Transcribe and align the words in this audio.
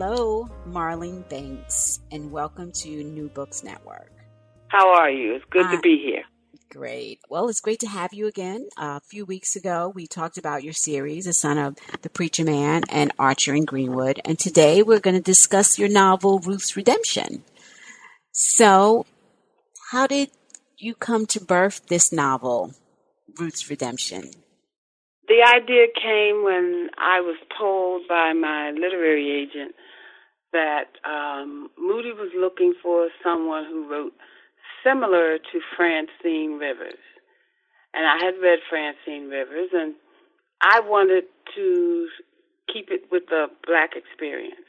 Hello, 0.00 0.48
Marlene 0.68 1.28
Banks, 1.28 1.98
and 2.12 2.30
welcome 2.30 2.70
to 2.70 3.02
New 3.02 3.28
Books 3.30 3.64
Network. 3.64 4.12
How 4.68 4.90
are 4.94 5.10
you? 5.10 5.34
It's 5.34 5.44
good 5.50 5.66
uh, 5.66 5.72
to 5.72 5.80
be 5.80 6.00
here. 6.00 6.22
Great. 6.70 7.18
Well, 7.28 7.48
it's 7.48 7.60
great 7.60 7.80
to 7.80 7.88
have 7.88 8.14
you 8.14 8.28
again. 8.28 8.68
Uh, 8.80 9.00
a 9.02 9.06
few 9.10 9.24
weeks 9.24 9.56
ago, 9.56 9.90
we 9.92 10.06
talked 10.06 10.38
about 10.38 10.62
your 10.62 10.72
series, 10.72 11.24
The 11.24 11.32
Son 11.32 11.58
of 11.58 11.74
the 12.02 12.10
Preacher 12.10 12.44
Man 12.44 12.84
and 12.90 13.12
Archer 13.18 13.56
in 13.56 13.64
Greenwood. 13.64 14.20
And 14.24 14.38
today 14.38 14.84
we're 14.84 15.00
going 15.00 15.16
to 15.16 15.20
discuss 15.20 15.80
your 15.80 15.88
novel, 15.88 16.38
Ruth's 16.38 16.76
Redemption. 16.76 17.42
So, 18.30 19.04
how 19.90 20.06
did 20.06 20.30
you 20.76 20.94
come 20.94 21.26
to 21.26 21.40
birth 21.40 21.88
this 21.88 22.12
novel, 22.12 22.72
Ruth's 23.36 23.68
Redemption? 23.68 24.30
The 25.26 25.42
idea 25.44 25.88
came 26.00 26.44
when 26.44 26.88
I 26.96 27.20
was 27.20 27.36
told 27.58 28.06
by 28.08 28.32
my 28.32 28.70
literary 28.70 29.42
agent 29.42 29.74
that 30.52 30.96
um, 31.04 31.70
Moody 31.78 32.12
was 32.12 32.30
looking 32.36 32.74
for 32.82 33.08
someone 33.22 33.64
who 33.64 33.88
wrote 33.90 34.12
similar 34.84 35.38
to 35.38 35.60
Francine 35.76 36.58
Rivers. 36.58 37.00
And 37.94 38.06
I 38.06 38.24
had 38.24 38.34
read 38.42 38.58
Francine 38.68 39.28
Rivers, 39.28 39.70
and 39.72 39.94
I 40.60 40.80
wanted 40.80 41.24
to 41.56 42.08
keep 42.72 42.90
it 42.90 43.02
with 43.10 43.24
the 43.28 43.46
black 43.66 43.90
experience. 43.96 44.66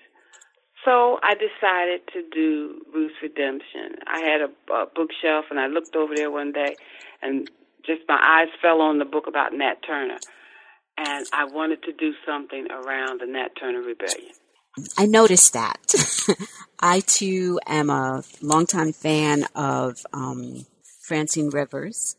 So 0.86 1.20
I 1.22 1.34
decided 1.36 2.02
to 2.14 2.24
do 2.32 2.82
Ruth's 2.94 3.16
Redemption. 3.22 4.00
I 4.08 4.20
had 4.22 4.42
a, 4.42 4.74
a 4.74 4.86
bookshelf, 4.96 5.46
and 5.50 5.60
I 5.60 5.68
looked 5.68 5.96
over 5.96 6.16
there 6.16 6.32
one 6.32 6.54
day, 6.54 6.76
and 7.22 7.50
just 7.86 8.02
my 8.08 8.20
eyes 8.22 8.50
fell 8.62 8.82
on 8.82 9.00
the 9.00 9.06
book 9.06 9.28
about 9.28 9.54
Nat 9.54 9.76
Turner 9.86 10.20
and 11.06 11.26
I 11.32 11.46
wanted 11.46 11.84
to 11.84 11.94
do 11.94 12.14
something 12.26 12.68
around 12.70 13.22
the 13.22 13.26
Nat 13.26 13.50
Turner 13.60 13.82
Rebellion. 13.82 14.34
I 14.98 15.06
noticed 15.06 15.54
that. 15.54 15.94
I 16.80 17.02
too 17.02 17.60
am 17.66 17.90
a 17.90 18.24
longtime 18.42 18.94
fan 18.94 19.46
of 19.56 20.06
um, 20.14 20.66
Francine 21.02 21.50
Rivers, 21.50 22.16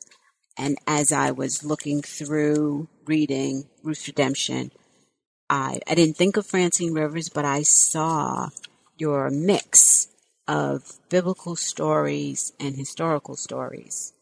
and 0.58 0.76
as 0.86 1.12
I 1.12 1.30
was 1.30 1.64
looking 1.64 2.02
through 2.02 2.88
reading 3.06 3.64
Ruth's 3.82 4.08
Redemption, 4.08 4.72
I 5.48 5.80
I 5.88 5.94
didn't 5.94 6.16
think 6.16 6.36
of 6.36 6.46
Francine 6.46 6.92
Rivers, 6.92 7.28
but 7.28 7.44
I 7.44 7.62
saw 7.62 8.50
your 8.98 9.30
mix 9.30 10.08
of 10.46 10.98
biblical 11.08 11.56
stories 11.56 12.52
and 12.60 12.76
historical 12.76 13.36
stories. 13.36 14.12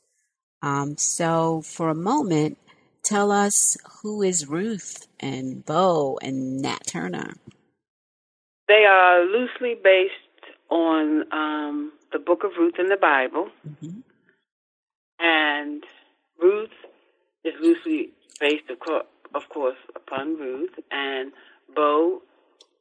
Um, 0.63 0.97
so 0.97 1.63
for 1.63 1.89
a 1.89 1.95
moment, 1.95 2.59
tell 3.03 3.33
us 3.33 3.77
who 4.03 4.23
is 4.23 4.49
Ruth 4.49 5.07
and 5.19 5.65
Bo 5.65 6.19
and 6.23 6.61
Nat 6.61 6.87
Turner? 6.87 7.35
They 8.69 8.85
are 8.89 9.25
loosely 9.25 9.75
based 9.83 10.13
on 10.71 11.25
um, 11.33 11.93
the 12.13 12.19
book 12.19 12.45
of 12.45 12.53
Ruth 12.59 12.75
in 12.79 12.89
the 12.89 12.97
Bible. 12.97 13.49
Mm-hmm. 13.69 14.01
And 15.21 15.85
Ruth 16.41 16.71
is 17.45 17.55
loosely 17.63 18.11
based, 18.41 18.71
of, 18.71 18.79
co- 18.87 19.07
of 19.35 19.43
course, 19.49 19.79
upon 19.97 20.37
Ruth. 20.37 20.75
And 20.91 21.33
Bo 21.75 22.23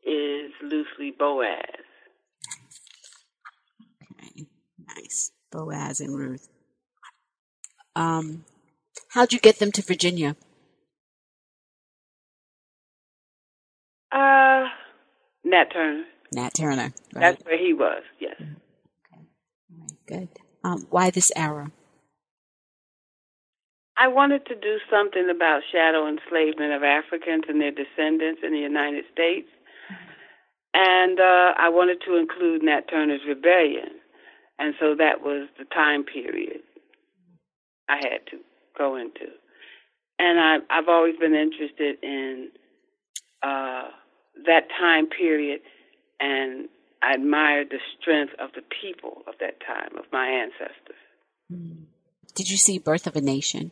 is 0.06 0.52
loosely 0.62 1.12
Boaz. 1.18 1.60
Okay, 4.22 4.46
nice. 4.96 5.32
Boaz 5.52 6.02
and 6.02 6.18
Ruth. 6.18 6.50
Um, 7.96 8.44
How'd 9.10 9.34
you 9.34 9.40
get 9.40 9.60
them 9.60 9.72
to 9.74 9.82
Virginia? 9.82 10.36
Uh, 14.12 14.66
Nat 15.48 15.72
Turner. 15.72 16.04
Nat 16.34 16.54
Turner. 16.54 16.94
Right? 17.14 17.22
That's 17.22 17.46
where 17.46 17.58
he 17.58 17.74
was. 17.74 18.04
Yes. 18.20 18.36
Okay. 18.40 18.52
All 19.14 19.80
right. 19.80 19.92
Good. 20.06 20.30
Um, 20.64 20.86
why 20.90 21.10
this 21.10 21.32
era? 21.36 21.72
I 23.98 24.10
wanted 24.10 24.46
to 24.48 24.56
do 24.56 24.78
something 24.92 25.28
about 25.34 25.62
shadow 25.72 26.08
enslavement 26.08 26.74
of 26.74 26.84
Africans 26.84 27.46
and 27.48 27.60
their 27.60 27.72
descendants 27.72 28.42
in 28.44 28.52
the 28.52 28.60
United 28.60 29.06
States. 29.12 29.48
And 30.74 31.20
uh, 31.20 31.54
I 31.58 31.70
wanted 31.70 32.02
to 32.06 32.18
include 32.18 32.62
Nat 32.62 32.82
Turner's 32.90 33.22
rebellion. 33.28 33.98
And 34.60 34.76
so 34.80 34.96
that 35.00 35.22
was 35.22 35.48
the 35.58 35.66
time 35.66 36.04
period 36.04 36.62
I 37.90 37.96
had 37.96 38.26
to 38.32 38.38
go 38.78 38.96
into. 38.96 39.32
And 40.20 40.40
I, 40.40 40.58
I've 40.70 40.90
always 40.90 41.16
been 41.18 41.34
interested 41.34 41.98
in 42.04 42.50
uh, 43.42 43.90
that 44.46 44.68
time 44.80 45.08
period, 45.08 45.62
and 46.20 46.70
I 47.02 47.14
admired 47.14 47.68
the 47.70 47.80
strength 48.00 48.34
of 48.40 48.52
the 48.54 48.62
people 48.82 49.24
of 49.28 49.36
that 49.40 49.60
time, 49.66 49.98
of 49.98 50.06
my 50.12 50.28
ancestors. 50.28 50.96
Hmm. 51.50 51.84
Did 52.36 52.50
you 52.50 52.58
see 52.58 52.78
Birth 52.78 53.08
of 53.08 53.16
a 53.16 53.22
Nation? 53.22 53.72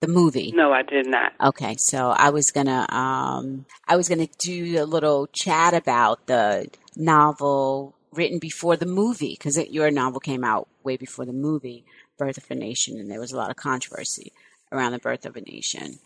The 0.00 0.08
movie? 0.08 0.52
No, 0.54 0.72
I 0.72 0.82
did 0.82 1.06
not. 1.06 1.32
Okay, 1.42 1.76
so 1.76 2.08
I 2.08 2.30
was 2.30 2.50
gonna, 2.50 2.86
um, 2.88 3.66
I 3.86 3.96
was 3.96 4.08
gonna 4.08 4.28
do 4.38 4.82
a 4.82 4.84
little 4.84 5.26
chat 5.26 5.74
about 5.74 6.26
the 6.26 6.68
novel 6.96 7.94
written 8.12 8.38
before 8.38 8.76
the 8.76 8.86
movie 8.86 9.36
because 9.38 9.58
your 9.70 9.90
novel 9.90 10.20
came 10.20 10.42
out 10.42 10.68
way 10.82 10.96
before 10.96 11.26
the 11.26 11.32
movie 11.32 11.84
birth 12.18 12.38
of 12.38 12.50
a 12.50 12.54
nation, 12.54 12.98
and 12.98 13.10
there 13.10 13.20
was 13.20 13.32
a 13.32 13.36
lot 13.36 13.50
of 13.50 13.56
controversy 13.56 14.32
around 14.72 14.92
the 14.92 14.98
birth 14.98 15.26
of 15.26 15.36
a 15.36 15.40
nation. 15.40 15.98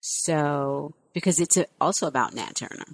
So, 0.00 0.94
because 1.12 1.40
it's 1.40 1.58
also 1.80 2.06
about 2.06 2.34
Nat 2.34 2.54
Turner. 2.54 2.86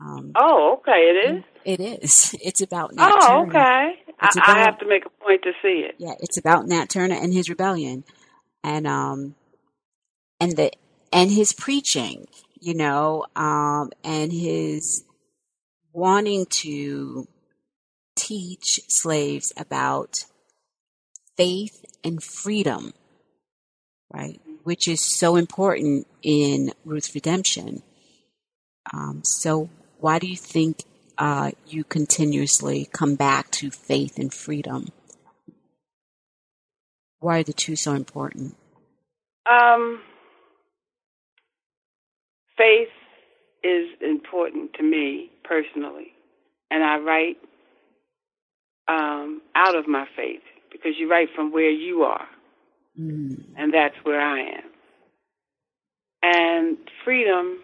Um, 0.00 0.32
oh, 0.34 0.78
okay, 0.80 0.92
it 0.92 1.34
is. 1.34 1.44
It 1.64 1.80
is. 1.80 2.36
It's 2.42 2.60
about 2.60 2.94
Nat 2.94 3.12
oh, 3.14 3.26
Turner. 3.26 3.48
okay. 3.48 3.94
It's 4.22 4.36
I, 4.36 4.40
about, 4.40 4.56
I 4.56 4.60
have 4.60 4.78
to 4.78 4.86
make 4.86 5.06
a 5.06 5.10
point 5.24 5.42
to 5.42 5.52
see 5.62 5.86
it. 5.88 5.94
Yeah, 5.98 6.14
it's 6.20 6.38
about 6.38 6.66
Nat 6.66 6.88
Turner 6.88 7.14
and 7.14 7.32
his 7.32 7.48
rebellion, 7.48 8.04
and 8.62 8.86
um, 8.86 9.34
and 10.40 10.56
the 10.56 10.72
and 11.12 11.30
his 11.30 11.52
preaching, 11.52 12.26
you 12.60 12.74
know, 12.74 13.24
um, 13.36 13.90
and 14.02 14.32
his 14.32 15.04
wanting 15.92 16.46
to 16.46 17.28
teach 18.16 18.80
slaves 18.88 19.52
about 19.56 20.24
faith 21.36 21.84
and 22.02 22.22
freedom, 22.22 22.92
right? 24.12 24.40
Which 24.64 24.88
is 24.88 25.00
so 25.00 25.36
important 25.36 26.06
in 26.22 26.72
Ruth's 26.84 27.14
redemption. 27.14 27.82
Um, 28.92 29.22
so, 29.24 29.70
why 30.04 30.18
do 30.18 30.26
you 30.26 30.36
think 30.36 30.84
uh, 31.16 31.50
you 31.66 31.82
continuously 31.82 32.86
come 32.92 33.14
back 33.14 33.50
to 33.50 33.70
faith 33.70 34.18
and 34.18 34.34
freedom? 34.34 34.88
Why 37.20 37.38
are 37.38 37.42
the 37.42 37.54
two 37.54 37.74
so 37.74 37.94
important? 37.94 38.54
Um, 39.50 40.02
faith 42.58 42.92
is 43.62 43.88
important 44.02 44.74
to 44.74 44.82
me 44.82 45.30
personally, 45.42 46.12
and 46.70 46.84
I 46.84 46.98
write 46.98 47.38
um, 48.86 49.40
out 49.54 49.74
of 49.74 49.88
my 49.88 50.04
faith 50.14 50.42
because 50.70 50.92
you 50.98 51.10
write 51.10 51.28
from 51.34 51.50
where 51.50 51.70
you 51.70 52.02
are, 52.02 52.28
mm. 53.00 53.42
and 53.56 53.72
that's 53.72 53.96
where 54.02 54.20
I 54.20 54.40
am. 54.40 54.70
And 56.22 56.76
freedom 57.06 57.60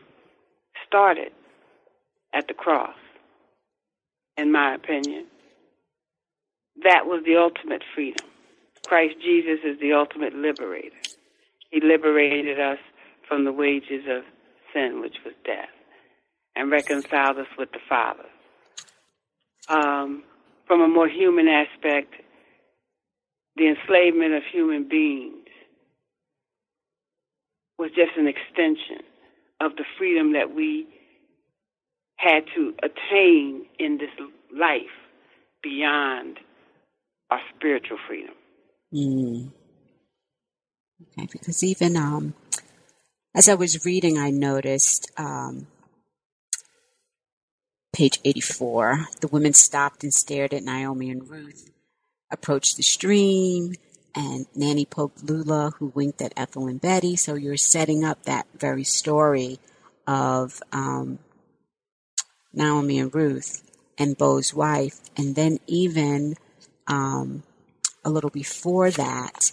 started 0.86 1.32
at 2.34 2.48
the 2.48 2.54
cross, 2.54 2.96
in 4.36 4.52
my 4.52 4.74
opinion. 4.74 5.26
That 6.82 7.06
was 7.06 7.22
the 7.24 7.36
ultimate 7.36 7.82
freedom. 7.94 8.26
Christ 8.86 9.16
Jesus 9.22 9.60
is 9.64 9.78
the 9.80 9.92
ultimate 9.92 10.34
liberator. 10.34 10.96
He 11.70 11.80
liberated 11.80 12.58
us 12.58 12.78
from 13.28 13.44
the 13.44 13.52
wages 13.52 14.04
of 14.08 14.22
sin, 14.72 15.00
which 15.00 15.16
was 15.24 15.34
death, 15.44 15.68
and 16.56 16.70
reconciled 16.70 17.38
us 17.38 17.46
with 17.58 17.70
the 17.72 17.78
Father. 17.88 18.26
Um, 19.68 20.24
from 20.66 20.80
a 20.80 20.88
more 20.88 21.08
human 21.08 21.48
aspect, 21.48 22.14
the 23.56 23.68
enslavement 23.68 24.34
of 24.34 24.42
human 24.50 24.88
beings 24.88 25.46
was 27.78 27.90
just 27.90 28.16
an 28.16 28.26
extension 28.28 29.04
of 29.60 29.76
the 29.76 29.84
freedom 29.98 30.32
that 30.32 30.54
we 30.54 30.86
had 32.20 32.44
to 32.54 32.74
attain 32.82 33.66
in 33.78 33.98
this 33.98 34.10
life 34.52 34.82
beyond 35.62 36.38
our 37.30 37.40
spiritual 37.56 37.98
freedom. 38.06 38.34
Mm. 38.92 39.50
Okay, 41.02 41.28
because 41.32 41.62
even 41.64 41.96
um, 41.96 42.34
as 43.34 43.48
I 43.48 43.54
was 43.54 43.86
reading, 43.86 44.18
I 44.18 44.30
noticed 44.30 45.10
um, 45.16 45.66
page 47.94 48.20
84 48.24 49.06
the 49.20 49.28
women 49.28 49.54
stopped 49.54 50.02
and 50.02 50.12
stared 50.12 50.52
at 50.52 50.62
Naomi 50.62 51.10
and 51.10 51.28
Ruth 51.28 51.70
approached 52.30 52.76
the 52.76 52.82
stream 52.82 53.74
and 54.14 54.46
Nanny 54.54 54.84
poked 54.84 55.22
Lula, 55.24 55.72
who 55.78 55.86
winked 55.94 56.20
at 56.20 56.32
Ethel 56.36 56.66
and 56.66 56.80
Betty. 56.80 57.16
So 57.16 57.34
you're 57.34 57.56
setting 57.56 58.04
up 58.04 58.24
that 58.24 58.46
very 58.56 58.84
story 58.84 59.58
of 60.06 60.60
um, 60.72 61.18
Naomi 62.52 62.98
and 62.98 63.14
Ruth 63.14 63.62
and 63.98 64.16
Bo's 64.16 64.54
wife, 64.54 65.00
and 65.16 65.34
then 65.34 65.58
even 65.66 66.36
um, 66.86 67.42
a 68.04 68.10
little 68.10 68.30
before 68.30 68.90
that, 68.90 69.50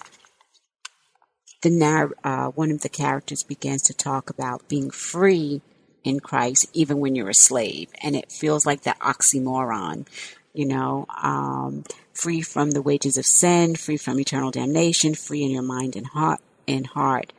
the 1.61 1.69
narr- 1.69 2.15
uh, 2.23 2.47
one 2.47 2.71
of 2.71 2.81
the 2.81 2.89
characters 2.89 3.43
begins 3.43 3.81
to 3.83 3.93
talk 3.93 4.29
about 4.29 4.67
being 4.67 4.89
free 4.89 5.61
in 6.03 6.19
Christ, 6.19 6.67
even 6.73 6.99
when 6.99 7.15
you're 7.15 7.29
a 7.29 7.33
slave, 7.33 7.89
and 8.01 8.15
it 8.15 8.31
feels 8.31 8.65
like 8.65 8.83
that 8.83 8.99
oxymoron, 8.99 10.07
you 10.53 10.65
know, 10.65 11.05
um, 11.21 11.83
free 12.13 12.41
from 12.41 12.71
the 12.71 12.81
wages 12.81 13.17
of 13.17 13.25
sin, 13.25 13.75
free 13.75 13.97
from 13.97 14.19
eternal 14.19 14.51
damnation, 14.51 15.13
free 15.13 15.43
in 15.43 15.51
your 15.51 15.63
mind 15.63 15.95
and 15.95 16.07
heart. 16.07 16.39
And 16.69 16.87
heart. 16.87 17.31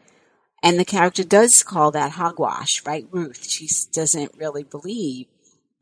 And 0.63 0.79
the 0.79 0.85
character 0.85 1.23
does 1.23 1.63
call 1.63 1.91
that 1.91 2.13
hogwash, 2.13 2.83
right? 2.87 3.07
Ruth, 3.11 3.47
she 3.49 3.69
doesn't 3.93 4.33
really 4.39 4.63
believe 4.63 5.27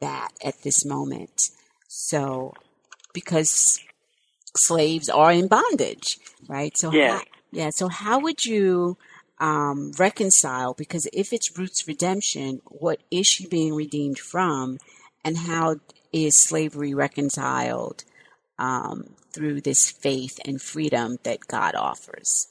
that 0.01 0.31
at 0.45 0.63
this 0.63 0.85
moment. 0.85 1.51
So, 1.89 2.53
because 3.13 3.79
slaves 4.57 5.09
are 5.09 5.33
in 5.33 5.49
bondage, 5.49 6.19
right? 6.49 6.77
So, 6.77 6.93
yeah. 6.93 7.19
How, 7.19 7.23
yeah. 7.53 7.71
So, 7.71 7.89
how 7.89 8.19
would 8.21 8.45
you 8.45 8.99
um, 9.39 9.93
reconcile? 9.99 10.75
Because 10.75 11.07
if 11.13 11.33
it's 11.33 11.57
Ruth's 11.57 11.87
redemption, 11.87 12.61
what 12.67 13.01
is 13.11 13.27
she 13.27 13.47
being 13.47 13.75
redeemed 13.75 14.19
from, 14.19 14.79
and 15.25 15.39
how 15.39 15.77
is 16.13 16.43
slavery 16.43 16.95
reconciled 16.95 18.05
um, 18.59 19.15
through 19.33 19.61
this 19.61 19.91
faith 19.91 20.39
and 20.45 20.61
freedom 20.61 21.19
that 21.25 21.41
God 21.49 21.75
offers? 21.75 22.49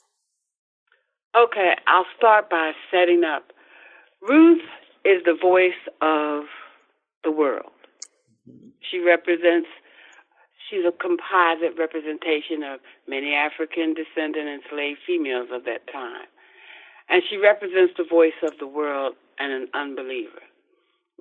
Okay, 1.36 1.74
I'll 1.88 2.06
start 2.18 2.50
by 2.50 2.72
setting 2.92 3.24
up. 3.24 3.52
Ruth 4.22 4.62
is 5.04 5.22
the 5.26 5.36
voice 5.40 5.74
of 6.02 6.46
the 7.26 7.32
world. 7.32 7.72
She 8.90 9.00
represents, 9.00 9.68
she's 10.70 10.86
a 10.86 10.92
composite 10.92 11.78
representation 11.78 12.64
of 12.64 12.80
many 13.08 13.34
African 13.34 13.94
descendant 13.94 14.48
enslaved 14.48 15.00
females 15.06 15.50
of 15.52 15.66
that 15.66 15.92
time. 15.92 16.30
And 17.10 17.22
she 17.30 17.38
represents 17.38 17.94
the 17.98 18.06
voice 18.06 18.38
of 18.44 18.54
the 18.60 18.68
world 18.68 19.16
and 19.40 19.52
an 19.52 19.68
unbeliever. 19.74 20.42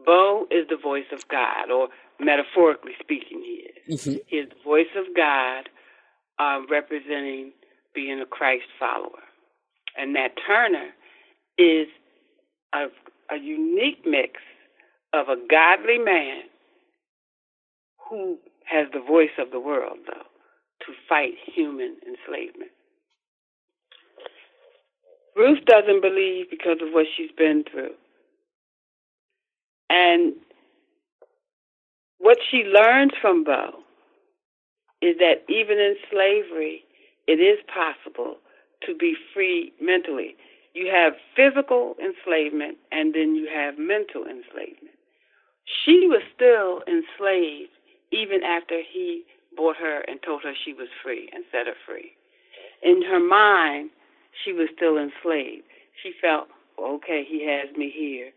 Bo 0.05 0.47
is 0.51 0.67
the 0.69 0.77
voice 0.77 1.11
of 1.13 1.27
God, 1.29 1.71
or 1.71 1.89
metaphorically 2.21 2.93
speaking, 3.01 3.43
he 3.43 3.93
is. 3.93 4.01
Mm-hmm. 4.01 4.19
He 4.27 4.37
is 4.37 4.49
the 4.49 4.63
voice 4.65 4.93
of 4.97 5.15
God 5.17 5.69
uh, 6.39 6.61
representing 6.71 7.53
being 7.95 8.21
a 8.21 8.27
Christ 8.27 8.67
follower. 8.79 9.23
And 9.97 10.13
Nat 10.15 10.31
Turner 10.47 10.91
is 11.59 11.87
a, 12.73 12.87
a 13.31 13.39
unique 13.39 14.05
mix 14.05 14.41
of 15.15 15.29
a 15.29 15.37
godly 15.49 15.99
man 15.99 16.43
who 18.11 18.39
has 18.65 18.89
the 18.93 19.01
voice 19.01 19.37
of 19.39 19.51
the 19.53 19.61
world, 19.61 19.99
though, 20.07 20.27
to 20.87 20.93
fight 21.09 21.35
human 21.55 21.97
enslavement. 22.07 22.71
Ruth 25.37 25.65
doesn't 25.67 26.03
believe 26.03 26.47
because 26.51 26.79
of 26.83 26.93
what 26.93 27.07
she's 27.17 27.31
been 27.37 27.65
through. 27.71 27.95
And 29.91 30.35
what 32.19 32.39
she 32.51 32.65
learns 32.65 33.13
from 33.21 33.45
Bo 33.45 33.81
is 35.03 35.17
that 35.19 35.45
even 35.49 35.79
in 35.79 35.97
slavery, 36.11 36.85
it 37.27 37.41
is 37.41 37.59
possible 37.73 38.37
to 38.87 38.95
be 38.95 39.15
free 39.35 39.73
mentally. 39.81 40.37
You 40.75 40.91
have 40.93 41.15
physical 41.37 41.95
enslavement 42.03 42.79
and 42.91 43.15
then 43.15 43.35
you 43.35 43.49
have 43.53 43.79
mental 43.79 44.23
enslavement. 44.23 44.94
She 45.65 46.07
was 46.09 46.23
still 46.35 46.83
enslaved 46.87 47.73
even 48.13 48.43
after 48.43 48.81
he 48.81 49.25
bought 49.57 49.77
her 49.77 50.01
and 50.07 50.21
told 50.23 50.43
her 50.43 50.53
she 50.55 50.73
was 50.73 50.89
free 51.03 51.29
and 51.33 51.45
set 51.51 51.67
her 51.67 51.79
free. 51.87 52.13
In 52.83 53.03
her 53.03 53.21
mind, 53.21 53.91
she 54.45 54.53
was 54.53 54.69
still 54.77 54.99
enslaved. 54.99 55.65
She 56.03 56.13
felt, 56.21 56.49
okay, 56.79 57.25
he 57.27 57.47
has 57.47 57.75
me 57.77 57.93
here. 57.95 58.31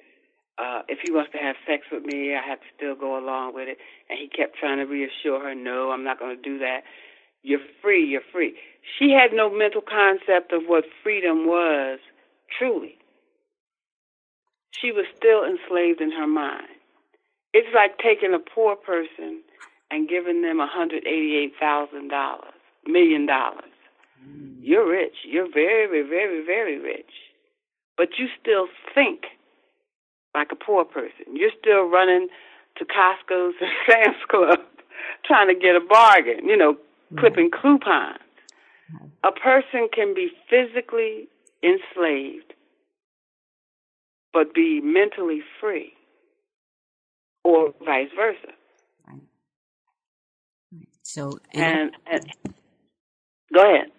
Uh, 0.57 0.81
if 0.87 0.99
he 1.03 1.11
wants 1.11 1.31
to 1.33 1.37
have 1.37 1.55
sex 1.67 1.83
with 1.91 2.03
me, 2.05 2.33
I 2.35 2.41
have 2.47 2.59
to 2.59 2.65
still 2.75 2.95
go 2.95 3.17
along 3.17 3.53
with 3.53 3.67
it. 3.67 3.77
And 4.09 4.17
he 4.19 4.27
kept 4.27 4.57
trying 4.57 4.77
to 4.77 4.85
reassure 4.85 5.41
her, 5.41 5.53
no, 5.55 5.91
I'm 5.91 6.03
not 6.03 6.19
going 6.19 6.35
to 6.35 6.41
do 6.41 6.59
that. 6.59 6.81
You're 7.43 7.59
free, 7.81 8.05
you're 8.05 8.25
free. 8.31 8.55
She 8.97 9.11
had 9.11 9.35
no 9.35 9.49
mental 9.49 9.81
concept 9.81 10.51
of 10.53 10.63
what 10.67 10.85
freedom 11.03 11.45
was 11.45 11.99
truly. 12.57 12.97
She 14.71 14.91
was 14.91 15.05
still 15.15 15.43
enslaved 15.43 16.01
in 16.01 16.11
her 16.11 16.27
mind. 16.27 16.76
It's 17.57 17.73
like 17.73 17.97
taking 17.97 18.35
a 18.35 18.39
poor 18.53 18.75
person 18.75 19.41
and 19.89 20.07
giving 20.07 20.43
them 20.43 20.59
$188,000, 20.59 21.01
million 21.01 22.37
million 22.85 23.25
dollars. 23.25 23.73
Mm. 24.23 24.57
You're 24.61 24.87
rich. 24.87 25.15
You're 25.25 25.51
very, 25.51 26.03
very, 26.07 26.45
very 26.45 26.77
rich. 26.77 27.09
But 27.97 28.09
you 28.19 28.27
still 28.39 28.67
think 28.93 29.21
like 30.35 30.49
a 30.51 30.55
poor 30.55 30.85
person. 30.85 31.33
You're 31.33 31.57
still 31.59 31.89
running 31.89 32.27
to 32.77 32.85
Costco's 32.85 33.55
and 33.59 33.71
Sam's 33.89 34.23
Club 34.29 34.59
trying 35.25 35.47
to 35.47 35.59
get 35.59 35.75
a 35.75 35.81
bargain, 35.81 36.47
you 36.47 36.57
know, 36.57 36.75
mm. 37.11 37.19
clipping 37.19 37.49
coupons. 37.49 38.19
A 39.23 39.31
person 39.31 39.89
can 39.91 40.13
be 40.13 40.29
physically 40.47 41.27
enslaved 41.63 42.53
but 44.31 44.53
be 44.53 44.79
mentally 44.79 45.41
free 45.59 45.96
or 47.47 47.73
vice 47.85 48.09
versa. 48.13 48.53
Right. 49.07 49.21
right. 50.73 50.87
So, 51.03 51.39
and, 51.53 51.91
and, 52.11 52.25
go 53.53 53.61
ahead. 53.61 53.91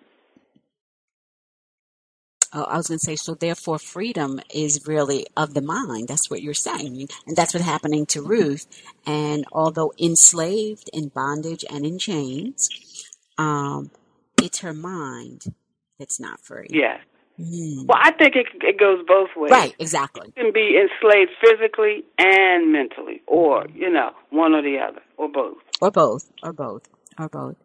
Oh, 2.52 2.64
I 2.64 2.76
was 2.76 2.88
going 2.88 2.98
to 2.98 3.04
say, 3.04 3.16
so 3.16 3.34
therefore, 3.34 3.78
freedom 3.78 4.40
is 4.54 4.86
really 4.86 5.26
of 5.36 5.54
the 5.54 5.60
mind. 5.62 6.08
That's 6.08 6.30
what 6.30 6.42
you're 6.42 6.54
saying. 6.54 7.08
And 7.26 7.36
that's 7.36 7.52
what's 7.54 7.66
happening 7.66 8.06
to 8.06 8.22
Ruth. 8.22 8.66
And 9.06 9.44
although 9.52 9.92
enslaved 9.98 10.88
in 10.92 11.08
bondage 11.08 11.64
and 11.70 11.84
in 11.84 11.98
chains, 11.98 12.68
um, 13.36 13.90
it's 14.42 14.60
her 14.60 14.72
mind 14.72 15.44
that's 15.98 16.20
not 16.20 16.40
free. 16.40 16.68
Yes. 16.70 17.00
Mm. 17.38 17.86
Well, 17.86 17.98
I 18.01 18.10
think 18.12 18.34
it, 18.34 18.46
it 18.62 18.79
goes 18.79 19.05
both 19.06 19.29
ways. 19.36 19.51
Right, 19.51 19.74
exactly. 19.79 20.32
You 20.36 20.43
can 20.43 20.53
be 20.53 20.77
enslaved 20.77 21.31
physically 21.41 22.05
and 22.19 22.72
mentally, 22.72 23.22
or, 23.27 23.67
you 23.72 23.91
know, 23.91 24.10
one 24.31 24.55
or 24.55 24.62
the 24.62 24.79
other, 24.79 25.01
or 25.17 25.29
both. 25.29 25.58
Or 25.81 25.91
both, 25.91 26.29
or 26.43 26.53
both, 26.53 26.82
or 27.19 27.29
both. 27.29 27.56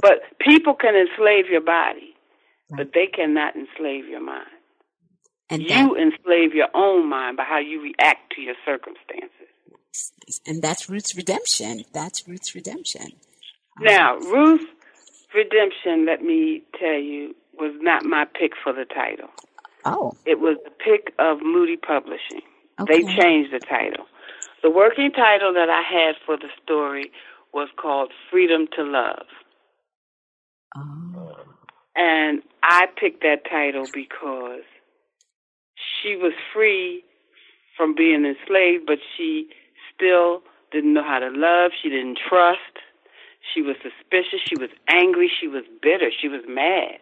But 0.00 0.22
people 0.40 0.74
can 0.74 0.94
enslave 0.94 1.50
your 1.50 1.60
body, 1.60 2.14
right. 2.70 2.78
but 2.78 2.92
they 2.94 3.06
cannot 3.06 3.54
enslave 3.56 4.08
your 4.08 4.22
mind. 4.24 4.46
And 5.50 5.62
you 5.62 5.68
that, 5.68 5.90
enslave 6.00 6.54
your 6.54 6.68
own 6.74 7.10
mind 7.10 7.36
by 7.36 7.44
how 7.44 7.58
you 7.58 7.82
react 7.82 8.32
to 8.36 8.40
your 8.40 8.54
circumstances. 8.64 9.30
And 10.46 10.62
that's 10.62 10.88
Ruth's 10.88 11.14
redemption. 11.14 11.84
That's 11.92 12.26
Ruth's 12.26 12.54
redemption. 12.54 13.12
Now, 13.78 14.16
Ruth's 14.16 14.64
redemption, 15.34 16.06
let 16.06 16.22
me 16.22 16.62
tell 16.80 16.98
you, 16.98 17.34
was 17.58 17.74
not 17.80 18.04
my 18.04 18.24
pick 18.24 18.52
for 18.62 18.72
the 18.72 18.84
title. 18.84 19.28
Oh. 19.84 20.12
It 20.26 20.40
was 20.40 20.58
the 20.64 20.70
pick 20.70 21.12
of 21.18 21.38
Moody 21.42 21.76
Publishing. 21.76 22.42
Okay. 22.80 23.02
They 23.02 23.14
changed 23.14 23.52
the 23.52 23.60
title. 23.60 24.06
The 24.62 24.70
working 24.70 25.10
title 25.10 25.52
that 25.54 25.68
I 25.68 25.82
had 25.82 26.14
for 26.24 26.36
the 26.36 26.48
story 26.62 27.10
was 27.52 27.68
called 27.80 28.12
Freedom 28.30 28.66
to 28.76 28.82
Love. 28.84 29.26
Oh. 30.76 31.36
And 31.94 32.42
I 32.62 32.86
picked 32.98 33.22
that 33.22 33.44
title 33.50 33.86
because 33.92 34.62
she 35.76 36.16
was 36.16 36.32
free 36.54 37.02
from 37.76 37.94
being 37.94 38.24
enslaved, 38.24 38.86
but 38.86 38.98
she 39.16 39.48
still 39.94 40.42
didn't 40.70 40.94
know 40.94 41.04
how 41.04 41.18
to 41.18 41.28
love. 41.28 41.72
She 41.82 41.90
didn't 41.90 42.18
trust. 42.28 42.78
She 43.52 43.60
was 43.60 43.76
suspicious. 43.82 44.40
She 44.48 44.56
was 44.56 44.70
angry. 44.88 45.30
She 45.40 45.48
was 45.48 45.64
bitter. 45.82 46.10
She 46.10 46.28
was 46.28 46.42
mad. 46.48 46.98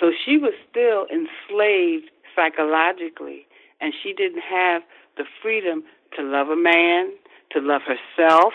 So 0.00 0.12
she 0.24 0.36
was 0.36 0.52
still 0.70 1.06
enslaved 1.10 2.10
psychologically, 2.34 3.46
and 3.80 3.92
she 4.02 4.12
didn't 4.12 4.42
have 4.42 4.82
the 5.16 5.24
freedom 5.42 5.82
to 6.16 6.22
love 6.22 6.48
a 6.48 6.56
man, 6.56 7.10
to 7.52 7.60
love 7.60 7.82
herself, 7.82 8.52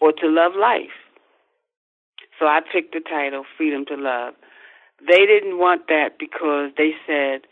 or 0.00 0.12
to 0.12 0.28
love 0.28 0.52
life. 0.58 0.98
So 2.38 2.46
I 2.46 2.60
picked 2.60 2.94
the 2.94 3.00
title 3.00 3.44
Freedom 3.56 3.84
to 3.86 3.96
Love. 3.96 4.34
They 5.06 5.26
didn't 5.26 5.58
want 5.58 5.88
that 5.88 6.18
because 6.18 6.70
they 6.76 6.92
said 7.06 7.42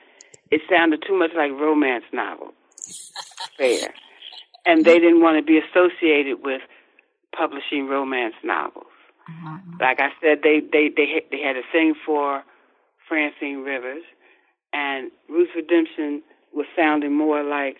it 0.50 0.62
sounded 0.68 1.04
too 1.06 1.16
much 1.16 1.30
like 1.36 1.50
romance 1.52 2.04
novel. 2.12 2.48
Fair. 3.56 3.92
And 4.66 4.84
they 4.84 4.98
didn't 4.98 5.20
want 5.20 5.38
to 5.38 5.42
be 5.44 5.58
associated 5.58 6.38
with 6.42 6.62
publishing 7.36 7.86
romance 7.86 8.34
novels. 8.42 8.86
Mm-hmm. 9.30 9.76
Like 9.80 10.00
I 10.00 10.08
said, 10.22 10.40
they 10.42 10.60
they 10.60 10.88
they 10.94 11.22
they 11.30 11.40
had 11.40 11.56
a 11.56 11.62
thing 11.70 11.94
for 12.04 12.42
Francine 13.08 13.62
Rivers, 13.62 14.02
and 14.72 15.10
Ruth's 15.28 15.52
Redemption 15.56 16.22
was 16.52 16.66
sounding 16.76 17.16
more 17.16 17.42
like 17.42 17.78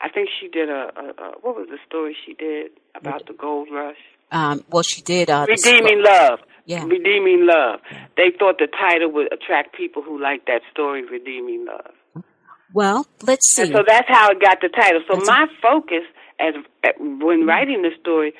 I 0.00 0.08
think 0.08 0.28
she 0.40 0.48
did 0.48 0.68
a, 0.68 0.90
a, 0.96 1.22
a 1.22 1.30
what 1.40 1.56
was 1.56 1.68
the 1.70 1.78
story 1.86 2.16
she 2.26 2.34
did 2.34 2.72
about 2.94 3.26
the 3.26 3.32
gold 3.32 3.68
rush? 3.72 3.96
Um, 4.32 4.64
well, 4.70 4.82
she 4.82 5.02
did. 5.02 5.30
Uh, 5.30 5.46
Redeeming 5.48 6.02
Love. 6.02 6.40
Yeah. 6.66 6.84
Redeeming 6.84 7.46
Love. 7.46 7.80
They 8.16 8.32
thought 8.38 8.58
the 8.58 8.66
title 8.66 9.12
would 9.12 9.32
attract 9.32 9.76
people 9.76 10.02
who 10.02 10.20
like 10.20 10.46
that 10.46 10.62
story, 10.72 11.04
Redeeming 11.04 11.66
Love. 11.66 12.24
Well, 12.72 13.06
let's 13.22 13.54
see. 13.54 13.62
And 13.62 13.72
so 13.72 13.84
that's 13.86 14.08
how 14.08 14.30
it 14.30 14.40
got 14.40 14.58
the 14.60 14.68
title. 14.68 15.00
So 15.08 15.20
my 15.24 15.46
focus 15.62 16.02
as 16.40 16.54
when 16.98 17.46
writing 17.46 17.82
the 17.82 17.90
story 18.00 18.32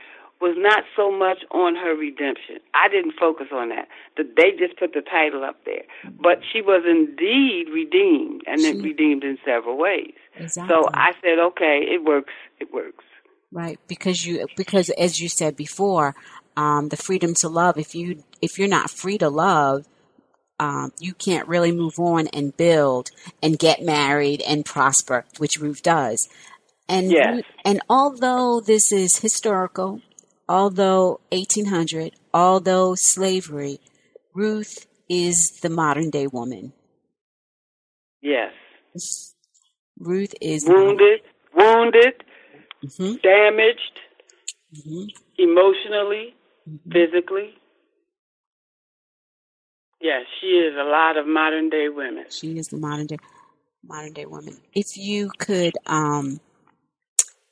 was 0.44 0.56
not 0.58 0.84
so 0.94 1.10
much 1.10 1.40
on 1.50 1.74
her 1.74 1.94
redemption. 1.96 2.56
I 2.74 2.88
didn't 2.88 3.14
focus 3.18 3.48
on 3.50 3.70
that. 3.70 3.88
The, 4.16 4.24
they 4.36 4.50
just 4.62 4.78
put 4.78 4.92
the 4.92 5.00
title 5.00 5.42
up 5.42 5.58
there. 5.64 5.84
But 6.26 6.36
she 6.50 6.60
was 6.60 6.82
indeed 6.86 7.72
redeemed, 7.72 8.42
and 8.46 8.62
then 8.62 8.76
She- 8.76 8.88
redeemed 8.90 9.24
in 9.24 9.38
several 9.44 9.76
ways. 9.78 10.12
Exactly. 10.36 10.68
So 10.68 10.88
I 10.92 11.12
said, 11.22 11.38
okay, 11.50 11.76
it 11.94 12.04
works. 12.04 12.34
It 12.60 12.68
works. 12.72 13.04
Right, 13.50 13.78
because 13.86 14.26
you 14.26 14.46
because 14.56 14.90
as 14.90 15.20
you 15.20 15.28
said 15.28 15.56
before, 15.56 16.14
um, 16.56 16.88
the 16.88 16.96
freedom 16.96 17.32
to 17.42 17.48
love. 17.48 17.78
If 17.78 17.94
you 17.94 18.06
if 18.42 18.58
you're 18.58 18.74
not 18.78 18.90
free 18.90 19.18
to 19.18 19.28
love, 19.28 19.86
um, 20.58 20.92
you 20.98 21.14
can't 21.14 21.46
really 21.48 21.72
move 21.72 21.98
on 21.98 22.26
and 22.28 22.56
build 22.56 23.10
and 23.42 23.58
get 23.58 23.82
married 23.82 24.40
and 24.42 24.64
prosper, 24.64 25.24
which 25.38 25.58
Ruth 25.60 25.82
does. 25.82 26.28
And 26.88 27.10
Yes. 27.10 27.42
And 27.64 27.80
although 27.88 28.60
this 28.60 28.92
is 28.92 29.18
historical, 29.18 30.00
although 30.48 31.20
1800, 31.30 32.12
although 32.32 32.94
slavery, 32.94 33.80
Ruth 34.34 34.86
is 35.08 35.58
the 35.62 35.70
modern 35.70 36.10
day 36.10 36.26
woman. 36.26 36.72
Yes. 38.20 38.52
Ruth 39.98 40.34
is 40.40 40.64
Wounded, 40.66 41.20
wounded, 41.54 42.24
Mhm, 42.82 43.22
damaged, 43.22 44.00
mhm, 44.74 45.08
emotionally, 45.38 46.34
mhm. 46.68 46.92
physically. 46.92 47.58
Yes, 50.00 50.26
she 50.40 50.48
is 50.48 50.74
a 50.76 50.84
lot 50.84 51.16
of 51.16 51.26
modern 51.26 51.70
day 51.70 51.88
women. 51.88 52.26
She 52.30 52.58
is 52.58 52.68
the 52.68 52.76
modern 52.76 53.06
day 53.06 53.16
modern 53.82 54.12
day 54.12 54.26
woman. 54.26 54.60
If 54.74 54.96
you 54.96 55.30
could 55.38 55.74
um, 55.86 56.40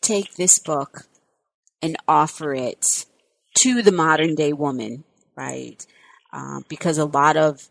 take 0.01 0.35
this 0.35 0.59
book 0.59 1.07
and 1.83 1.97
offer 2.07 2.55
it 2.55 3.05
to 3.59 3.83
the 3.83 3.93
modern 3.93 4.35
day 4.35 4.53
woman, 4.53 5.05
right? 5.37 5.85
Um, 6.33 6.65
because 6.69 6.97
a 6.99 7.05
lot 7.05 7.37
of 7.37 7.69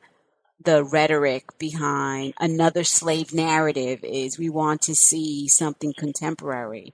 the 0.63 0.84
rhetoric 0.84 1.58
behind 1.58 2.34
another 2.39 2.84
slave 2.84 3.34
narrative 3.34 4.03
is 4.03 4.38
we 4.38 4.50
want 4.50 4.82
to 4.84 4.94
see 4.94 5.48
something 5.48 5.94
contemporary. 5.98 6.94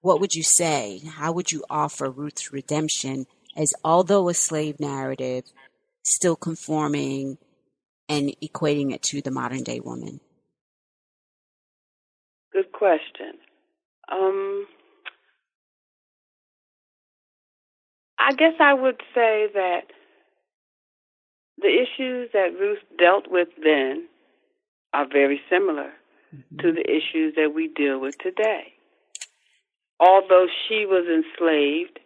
What 0.00 0.20
would 0.20 0.34
you 0.34 0.42
say? 0.42 1.02
How 1.04 1.32
would 1.32 1.52
you 1.52 1.64
offer 1.68 2.10
Ruth's 2.10 2.52
redemption 2.52 3.26
as 3.56 3.72
although 3.84 4.28
a 4.28 4.34
slave 4.34 4.78
narrative, 4.78 5.44
still 6.04 6.36
conforming 6.36 7.38
and 8.08 8.34
equating 8.42 8.94
it 8.94 9.02
to 9.02 9.20
the 9.20 9.30
modern 9.30 9.62
day 9.62 9.80
woman? 9.80 10.20
Good 12.52 12.72
question. 12.72 13.34
Um, 14.10 14.66
I 18.18 18.32
guess 18.32 18.54
I 18.60 18.74
would 18.74 19.00
say 19.14 19.48
that 19.54 19.82
the 21.58 21.68
issues 21.68 22.30
that 22.32 22.58
Ruth 22.58 22.78
dealt 22.98 23.30
with 23.30 23.48
then 23.62 24.08
are 24.92 25.06
very 25.06 25.40
similar 25.50 25.92
mm-hmm. 26.34 26.56
to 26.58 26.72
the 26.72 26.84
issues 26.90 27.34
that 27.36 27.52
we 27.54 27.68
deal 27.68 28.00
with 28.00 28.16
today. 28.18 28.72
Although 29.98 30.46
she 30.68 30.84
was 30.86 31.06
enslaved 31.06 31.98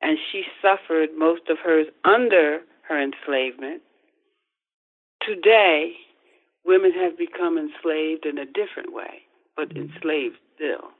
and 0.00 0.18
she 0.30 0.44
suffered 0.62 1.10
most 1.16 1.42
of 1.50 1.58
hers 1.58 1.86
under 2.04 2.60
her 2.88 3.02
enslavement, 3.02 3.82
today 5.22 5.92
women 6.64 6.92
have 6.92 7.18
become 7.18 7.58
enslaved 7.58 8.24
in 8.24 8.38
a 8.38 8.46
different 8.46 8.92
way, 8.92 9.22
but 9.56 9.68
mm-hmm. 9.70 9.92
enslaved 9.92 10.36
still. 10.54 10.90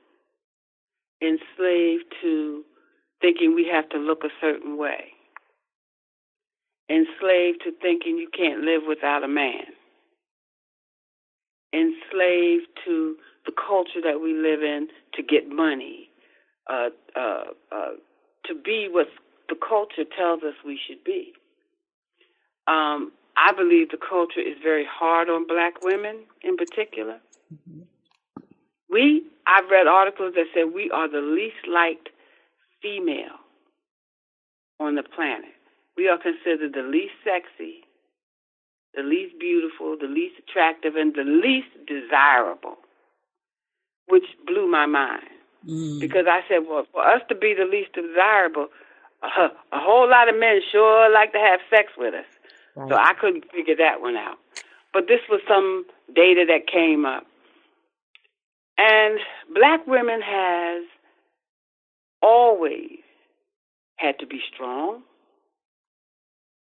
Enslaved 1.22 2.04
to 2.22 2.64
thinking 3.20 3.54
we 3.54 3.68
have 3.72 3.88
to 3.90 3.98
look 3.98 4.22
a 4.24 4.28
certain 4.40 4.76
way. 4.76 5.12
Enslaved 6.90 7.62
to 7.64 7.72
thinking 7.82 8.16
you 8.16 8.28
can't 8.36 8.62
live 8.62 8.82
without 8.88 9.22
a 9.22 9.28
man. 9.28 9.64
Enslaved 11.74 12.66
to 12.84 13.16
the 13.44 13.52
culture 13.52 14.00
that 14.02 14.20
we 14.22 14.32
live 14.32 14.62
in 14.62 14.88
to 15.14 15.22
get 15.22 15.48
money, 15.48 16.08
uh, 16.70 16.88
uh, 17.14 17.44
uh, 17.70 17.90
to 18.46 18.54
be 18.54 18.88
what 18.90 19.06
the 19.48 19.56
culture 19.56 20.04
tells 20.16 20.42
us 20.42 20.54
we 20.64 20.78
should 20.86 21.02
be. 21.04 21.32
Um, 22.66 23.12
I 23.36 23.52
believe 23.52 23.90
the 23.90 23.98
culture 23.98 24.40
is 24.40 24.56
very 24.62 24.86
hard 24.90 25.28
on 25.28 25.46
black 25.46 25.82
women 25.82 26.24
in 26.42 26.56
particular. 26.56 27.18
We, 28.90 29.24
I've 29.46 29.70
read 29.70 29.86
articles 29.86 30.34
that 30.34 30.46
say 30.54 30.64
we 30.64 30.90
are 30.90 31.08
the 31.08 31.20
least 31.20 31.68
liked 31.70 32.08
female 32.82 33.38
on 34.80 34.94
the 34.94 35.02
planet. 35.02 35.54
We 35.96 36.08
are 36.08 36.18
considered 36.18 36.72
the 36.74 36.82
least 36.82 37.14
sexy, 37.24 37.84
the 38.94 39.02
least 39.02 39.38
beautiful, 39.40 39.96
the 40.00 40.06
least 40.06 40.36
attractive, 40.38 40.94
and 40.96 41.14
the 41.14 41.24
least 41.24 41.68
desirable, 41.86 42.76
which 44.06 44.24
blew 44.46 44.70
my 44.70 44.86
mind. 44.86 45.26
Mm. 45.66 46.00
Because 46.00 46.26
I 46.28 46.40
said, 46.48 46.60
well, 46.68 46.86
for 46.92 47.02
us 47.02 47.20
to 47.28 47.34
be 47.34 47.54
the 47.54 47.64
least 47.64 47.92
desirable, 47.92 48.68
uh, 49.22 49.48
a 49.72 49.78
whole 49.78 50.08
lot 50.08 50.28
of 50.28 50.38
men 50.38 50.60
sure 50.70 51.12
like 51.12 51.32
to 51.32 51.38
have 51.38 51.60
sex 51.68 51.92
with 51.98 52.14
us. 52.14 52.26
So 52.88 52.94
I 52.94 53.12
couldn't 53.20 53.50
figure 53.50 53.74
that 53.74 54.00
one 54.00 54.16
out. 54.16 54.38
But 54.92 55.08
this 55.08 55.18
was 55.28 55.40
some 55.48 55.84
data 56.14 56.44
that 56.46 56.70
came 56.70 57.04
up. 57.04 57.26
And 58.78 59.18
black 59.52 59.84
women 59.88 60.20
has 60.22 60.84
always 62.22 63.00
had 63.96 64.18
to 64.20 64.26
be 64.26 64.40
strong. 64.54 65.02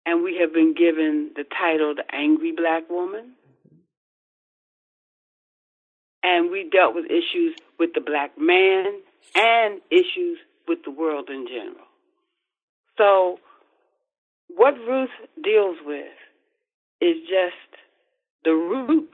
And 0.05 0.23
we 0.23 0.37
have 0.41 0.53
been 0.53 0.73
given 0.73 1.31
the 1.35 1.43
title 1.43 1.93
the 1.95 2.03
angry 2.13 2.51
black 2.51 2.89
woman. 2.89 3.33
And 6.23 6.51
we 6.51 6.69
dealt 6.69 6.95
with 6.95 7.05
issues 7.05 7.55
with 7.79 7.91
the 7.93 8.01
black 8.01 8.37
man 8.37 8.85
and 9.35 9.81
issues 9.89 10.37
with 10.67 10.79
the 10.83 10.91
world 10.91 11.29
in 11.29 11.47
general. 11.47 11.87
So 12.97 13.39
what 14.55 14.73
Ruth 14.73 15.09
deals 15.43 15.77
with 15.85 16.13
is 16.99 17.17
just 17.21 17.81
the 18.43 18.51
root 18.51 19.09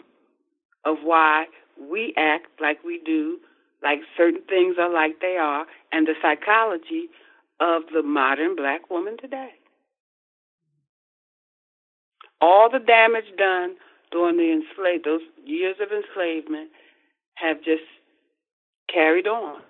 of 0.86 0.98
why 1.04 1.46
we 1.80 2.14
act 2.18 2.48
like 2.60 2.84
we 2.84 3.00
do, 3.06 3.40
like 3.84 4.00
certain 4.18 4.42
things 4.50 4.76
are 4.80 4.92
like 4.92 5.20
they 5.22 5.38
are, 5.38 5.66
and 5.92 6.08
the 6.08 6.14
psychology 6.22 7.10
of 7.60 7.84
the 7.94 8.04
modern 8.04 8.56
black 8.56 8.90
woman 8.90 9.18
today. 9.22 9.50
All 12.42 12.70
the 12.72 12.80
damage 12.80 13.36
done 13.38 13.76
during 14.12 14.38
the 14.38 14.52
enslaved 14.52 15.06
those 15.06 15.22
years 15.46 15.76
of 15.82 15.90
enslavement 15.92 16.70
have 17.36 17.58
just 17.60 17.84
carried 18.94 19.28
on 19.28 19.62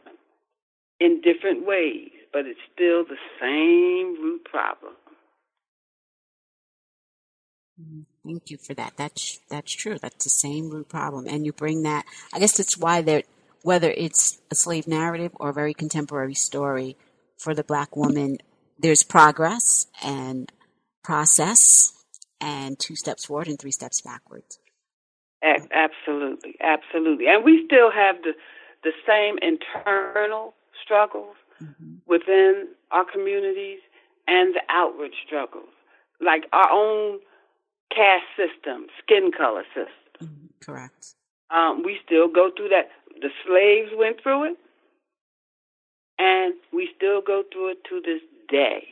in 1.00 1.22
different 1.22 1.66
ways, 1.66 2.12
but 2.34 2.46
it's 2.46 2.60
still 2.74 3.06
the 3.06 3.18
same 3.42 4.22
root 4.24 4.44
problem. 4.46 4.94
Mm, 7.82 8.06
Thank 8.26 8.52
you 8.52 8.58
for 8.58 8.74
that. 8.76 8.94
That's 8.98 9.40
that's 9.50 9.74
true. 9.74 9.98
That's 10.00 10.24
the 10.24 10.30
same 10.32 10.70
root 10.70 10.90
problem, 10.90 11.28
and 11.28 11.46
you 11.46 11.54
bring 11.54 11.84
that. 11.84 12.06
I 12.34 12.40
guess 12.40 12.58
that's 12.58 12.78
why 12.78 13.02
there, 13.02 13.24
whether 13.64 13.90
it's 13.92 14.40
a 14.52 14.56
slave 14.56 14.88
narrative 14.88 15.32
or 15.36 15.50
a 15.50 15.54
very 15.54 15.74
contemporary 15.74 16.34
story 16.34 16.98
for 17.38 17.54
the 17.54 17.64
black 17.64 17.96
woman, 17.96 18.38
there's 18.80 19.04
progress 19.04 19.88
and 20.04 20.52
process, 21.04 21.94
and 22.40 22.78
two 22.80 22.96
steps 22.96 23.26
forward 23.26 23.48
and 23.48 23.60
three 23.60 23.72
steps 23.72 24.02
backwards. 24.02 24.60
Absolutely, 25.44 26.56
absolutely, 26.62 27.28
and 27.28 27.44
we 27.44 27.64
still 27.66 27.92
have 27.92 28.22
the 28.24 28.34
the 28.84 28.92
same 29.08 29.38
internal 29.42 30.54
struggles 30.84 31.36
within 32.08 32.68
our 32.92 33.06
communities 33.06 33.80
and 34.28 34.56
the 34.56 34.62
outward 34.70 35.12
struggles, 35.26 35.70
like 36.22 36.44
our 36.54 36.70
own 36.72 37.20
caste 37.90 38.26
system, 38.36 38.88
skin 39.02 39.32
color 39.36 39.64
system. 39.74 39.92
Mhm, 40.22 40.50
Correct. 40.60 41.16
Um, 41.50 41.84
we 41.84 42.00
still 42.06 42.28
go 42.28 42.52
through 42.52 42.70
that. 42.70 42.90
The 43.22 43.30
slaves 43.46 43.92
went 43.98 44.22
through 44.22 44.52
it, 44.52 44.58
and 46.20 46.54
we 46.74 46.90
still 46.96 47.22
go 47.22 47.44
through 47.52 47.72
it 47.72 47.84
to 47.90 48.02
this 48.02 48.22
day. 48.50 48.88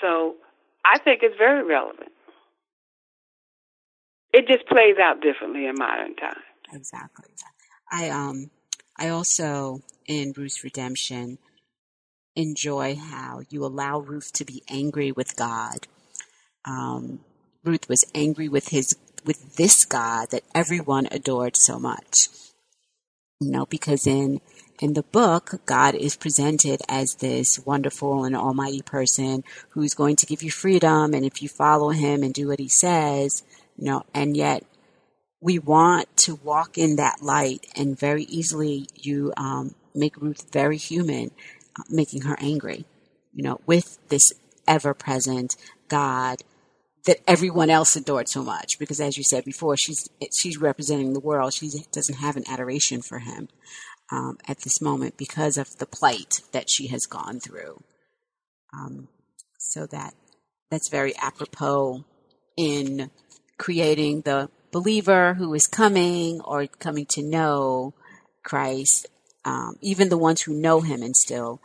So 0.00 0.34
I 0.84 0.98
think 0.98 1.20
it's 1.22 1.36
very 1.38 1.64
relevant. 1.64 2.10
it 4.36 4.46
just 4.46 4.68
plays 4.68 4.96
out 5.02 5.22
differently 5.22 5.66
in 5.66 5.74
modern 5.78 6.14
times. 6.14 6.44
Exactly. 6.72 7.24
I 7.90 8.10
um 8.10 8.50
I 8.98 9.08
also 9.08 9.80
in 10.06 10.34
Ruth's 10.36 10.62
Redemption 10.62 11.38
enjoy 12.34 12.96
how 12.96 13.40
you 13.48 13.64
allow 13.64 13.98
Ruth 13.98 14.30
to 14.34 14.44
be 14.44 14.62
angry 14.68 15.10
with 15.10 15.36
God. 15.36 15.86
Um, 16.66 17.20
Ruth 17.64 17.88
was 17.88 18.04
angry 18.14 18.48
with 18.48 18.68
his 18.68 18.94
with 19.26 19.56
this 19.56 19.84
God 19.84 20.30
that 20.30 20.44
everyone 20.54 21.08
adored 21.10 21.56
so 21.56 21.78
much. 21.78 22.28
You 23.40 23.50
know, 23.50 23.66
because 23.66 24.06
in 24.06 24.40
in 24.80 24.92
the 24.92 25.02
book, 25.02 25.60
God 25.64 25.94
is 25.94 26.16
presented 26.16 26.82
as 26.88 27.14
this 27.14 27.58
wonderful 27.64 28.24
and 28.24 28.36
almighty 28.36 28.82
person 28.82 29.42
who's 29.70 29.94
going 29.94 30.16
to 30.16 30.26
give 30.26 30.42
you 30.42 30.50
freedom, 30.50 31.14
and 31.14 31.24
if 31.24 31.42
you 31.42 31.48
follow 31.48 31.90
him 31.90 32.22
and 32.22 32.34
do 32.34 32.48
what 32.48 32.60
he 32.60 32.68
says, 32.68 33.42
you 33.76 33.86
know, 33.86 34.02
and 34.14 34.36
yet 34.36 34.64
we 35.40 35.58
want 35.58 36.14
to 36.18 36.34
walk 36.36 36.78
in 36.78 36.96
that 36.96 37.22
light, 37.22 37.66
and 37.74 37.98
very 37.98 38.24
easily 38.24 38.88
you 38.94 39.32
um, 39.36 39.74
make 39.94 40.16
Ruth 40.16 40.50
very 40.52 40.76
human, 40.76 41.30
uh, 41.78 41.84
making 41.90 42.22
her 42.22 42.36
angry, 42.40 42.84
you 43.32 43.42
know, 43.42 43.60
with 43.66 43.98
this 44.08 44.32
ever 44.66 44.94
present 44.94 45.56
God 45.88 46.42
that 47.06 47.20
everyone 47.26 47.70
else 47.70 47.94
adored 47.96 48.28
so 48.28 48.42
much 48.42 48.78
because 48.78 49.00
as 49.00 49.16
you 49.16 49.22
said 49.22 49.44
before 49.44 49.76
she's 49.76 50.08
she's 50.36 50.58
representing 50.58 51.12
the 51.12 51.20
world. 51.20 51.54
She 51.54 51.70
doesn't 51.92 52.18
have 52.18 52.36
an 52.36 52.44
adoration 52.48 53.00
for 53.00 53.20
him 53.20 53.48
um, 54.10 54.38
at 54.46 54.60
this 54.60 54.80
moment 54.80 55.16
because 55.16 55.56
of 55.56 55.78
the 55.78 55.86
plight 55.86 56.42
that 56.52 56.68
she 56.68 56.88
has 56.88 57.06
gone 57.06 57.40
through. 57.40 57.82
Um, 58.72 59.08
so 59.58 59.86
that 59.86 60.14
that's 60.70 60.88
very 60.88 61.14
apropos 61.16 62.04
in 62.56 63.10
creating 63.58 64.22
the 64.22 64.50
believer 64.72 65.34
who 65.34 65.54
is 65.54 65.66
coming 65.66 66.40
or 66.42 66.66
coming 66.66 67.06
to 67.06 67.22
know 67.22 67.94
Christ 68.42 69.06
um, 69.44 69.76
even 69.80 70.08
the 70.08 70.18
ones 70.18 70.42
who 70.42 70.52
know 70.52 70.80
him 70.80 71.02
and 71.02 71.16
still 71.16 71.60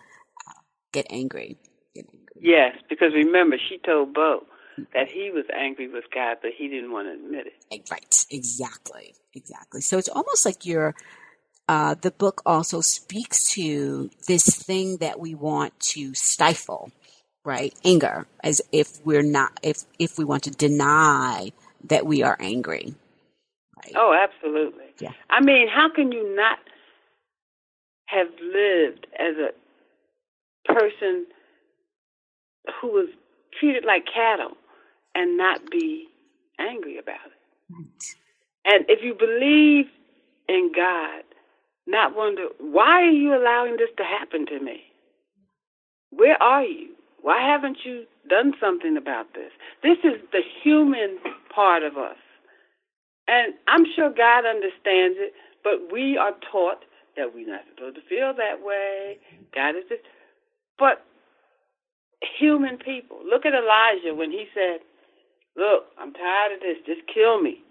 uh, 0.47 0.61
get 0.93 1.07
angry. 1.09 1.57
get 1.95 2.05
angry. 2.13 2.35
Yes 2.39 2.75
because 2.89 3.13
remember 3.13 3.57
she 3.57 3.79
told 3.83 4.13
Bo 4.13 4.45
that 4.93 5.11
he 5.11 5.31
was 5.31 5.45
angry 5.55 5.87
with 5.87 6.05
God, 6.13 6.37
but 6.41 6.51
he 6.57 6.67
didn't 6.67 6.91
want 6.91 7.07
to 7.07 7.13
admit 7.13 7.47
it. 7.47 7.89
Right, 7.91 8.25
exactly, 8.29 9.15
exactly. 9.33 9.81
So 9.81 9.97
it's 9.97 10.09
almost 10.09 10.45
like 10.45 10.65
you're. 10.65 10.95
Uh, 11.69 11.95
the 12.01 12.11
book 12.11 12.41
also 12.45 12.81
speaks 12.81 13.49
to 13.51 14.09
this 14.27 14.43
thing 14.43 14.97
that 14.97 15.19
we 15.19 15.33
want 15.33 15.79
to 15.79 16.13
stifle, 16.13 16.91
right? 17.45 17.73
Anger, 17.85 18.27
as 18.43 18.61
if 18.73 18.99
we're 19.05 19.21
not, 19.21 19.57
if 19.63 19.83
if 19.97 20.17
we 20.17 20.25
want 20.25 20.43
to 20.43 20.51
deny 20.51 21.51
that 21.85 22.05
we 22.05 22.23
are 22.23 22.35
angry. 22.39 22.93
Right? 23.77 23.93
Oh, 23.95 24.13
absolutely. 24.13 24.85
Yeah. 24.99 25.13
I 25.29 25.41
mean, 25.41 25.67
how 25.67 25.89
can 25.89 26.11
you 26.11 26.35
not 26.35 26.59
have 28.07 28.27
lived 28.41 29.07
as 29.17 29.35
a 29.37 30.73
person 30.73 31.25
who 32.81 32.87
was 32.89 33.07
treated 33.59 33.85
like 33.85 34.05
cattle? 34.05 34.57
And 35.15 35.37
not 35.37 35.69
be 35.69 36.07
angry 36.59 36.97
about 36.97 37.27
it. 37.27 37.73
Right. 37.73 37.85
And 38.65 38.85
if 38.87 39.03
you 39.03 39.13
believe 39.13 39.85
in 40.47 40.71
God, 40.75 41.23
not 41.87 42.15
wonder, 42.15 42.47
why 42.59 43.03
are 43.03 43.09
you 43.09 43.35
allowing 43.35 43.77
this 43.77 43.89
to 43.97 44.03
happen 44.03 44.45
to 44.47 44.59
me? 44.59 44.81
Where 46.11 46.41
are 46.41 46.63
you? 46.63 46.89
Why 47.21 47.41
haven't 47.41 47.79
you 47.83 48.05
done 48.29 48.53
something 48.59 48.97
about 48.97 49.33
this? 49.33 49.51
This 49.83 49.97
is 50.03 50.21
the 50.31 50.41
human 50.63 51.19
part 51.53 51.83
of 51.83 51.97
us. 51.97 52.17
And 53.27 53.53
I'm 53.67 53.85
sure 53.95 54.09
God 54.09 54.45
understands 54.45 55.17
it, 55.19 55.33
but 55.63 55.91
we 55.91 56.17
are 56.17 56.33
taught 56.51 56.83
that 57.17 57.33
we're 57.33 57.47
not 57.47 57.61
supposed 57.69 57.95
to 57.95 58.01
feel 58.09 58.33
that 58.37 58.63
way. 58.63 59.17
God 59.53 59.75
is 59.75 59.83
just. 59.89 60.01
But 60.77 61.05
human 62.39 62.77
people, 62.77 63.19
look 63.25 63.45
at 63.45 63.53
Elijah 63.53 64.15
when 64.15 64.31
he 64.31 64.45
said, 64.53 64.79
Look, 65.55 65.85
I'm 65.99 66.13
tired 66.13 66.53
of 66.53 66.59
this. 66.61 66.77
Just 66.85 67.01
kill 67.13 67.41
me. 67.41 67.63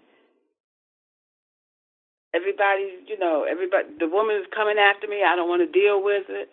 Everybody's, 2.33 3.03
you 3.07 3.19
know, 3.19 3.43
everybody. 3.49 3.89
The 3.99 4.07
woman 4.07 4.37
is 4.37 4.47
coming 4.55 4.77
after 4.77 5.07
me. 5.07 5.23
I 5.23 5.35
don't 5.35 5.49
want 5.49 5.61
to 5.61 5.71
deal 5.71 6.03
with 6.03 6.25
it. 6.29 6.49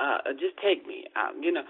Uh, 0.00 0.18
just 0.38 0.56
take 0.62 0.86
me. 0.86 1.06
Um, 1.14 1.42
you 1.42 1.52
know, 1.52 1.62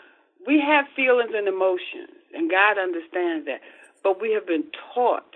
we 0.47 0.61
have 0.61 0.87
feelings 0.97 1.33
and 1.35 1.49
emotions, 1.49 2.17
and 2.35 2.51
God 2.51 2.79
understands 2.79 3.47
that. 3.47 3.61
But 4.03 4.21
we 4.21 4.33
have 4.33 4.47
been 4.47 4.65
taught 4.95 5.35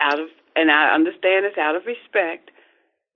out 0.00 0.20
of, 0.20 0.28
and 0.54 0.70
I 0.70 0.94
understand 0.94 1.44
this 1.44 1.58
out 1.58 1.74
of 1.74 1.86
respect, 1.86 2.50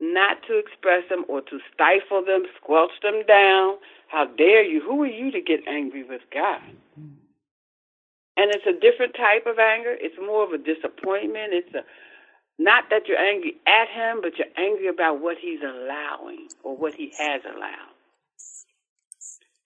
not 0.00 0.38
to 0.48 0.58
express 0.58 1.08
them 1.08 1.24
or 1.28 1.42
to 1.42 1.60
stifle 1.72 2.24
them, 2.24 2.44
squelch 2.60 2.92
them 3.02 3.22
down. 3.28 3.76
How 4.08 4.26
dare 4.26 4.64
you? 4.64 4.82
Who 4.82 5.02
are 5.02 5.06
you 5.06 5.30
to 5.30 5.40
get 5.40 5.60
angry 5.68 6.02
with 6.02 6.22
God? 6.34 6.60
And 8.36 8.50
it's 8.54 8.66
a 8.66 8.72
different 8.80 9.14
type 9.14 9.46
of 9.46 9.58
anger. 9.58 9.94
It's 9.98 10.16
more 10.18 10.44
of 10.44 10.52
a 10.52 10.58
disappointment. 10.58 11.52
It's 11.52 11.74
a 11.74 11.84
not 12.58 12.84
that 12.90 13.08
you're 13.08 13.18
angry 13.18 13.56
at 13.66 13.88
him, 13.88 14.20
but 14.22 14.32
you're 14.38 14.52
angry 14.56 14.88
about 14.88 15.20
what 15.20 15.36
he's 15.40 15.60
allowing 15.60 16.48
or 16.62 16.76
what 16.76 16.94
he 16.94 17.12
has 17.18 17.42
allowed. 17.44 17.92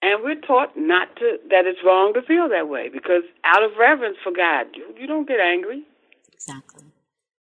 And 0.02 0.22
we're 0.22 0.40
taught 0.40 0.76
not 0.76 1.14
to 1.16 1.38
that 1.50 1.66
it's 1.66 1.80
wrong 1.84 2.12
to 2.14 2.22
feel 2.22 2.48
that 2.48 2.68
way 2.68 2.88
because 2.88 3.22
out 3.44 3.62
of 3.62 3.72
reverence 3.78 4.16
for 4.22 4.32
God, 4.32 4.66
you, 4.74 4.94
you 4.98 5.06
don't 5.06 5.26
get 5.26 5.40
angry. 5.40 5.84
Exactly. 6.32 6.84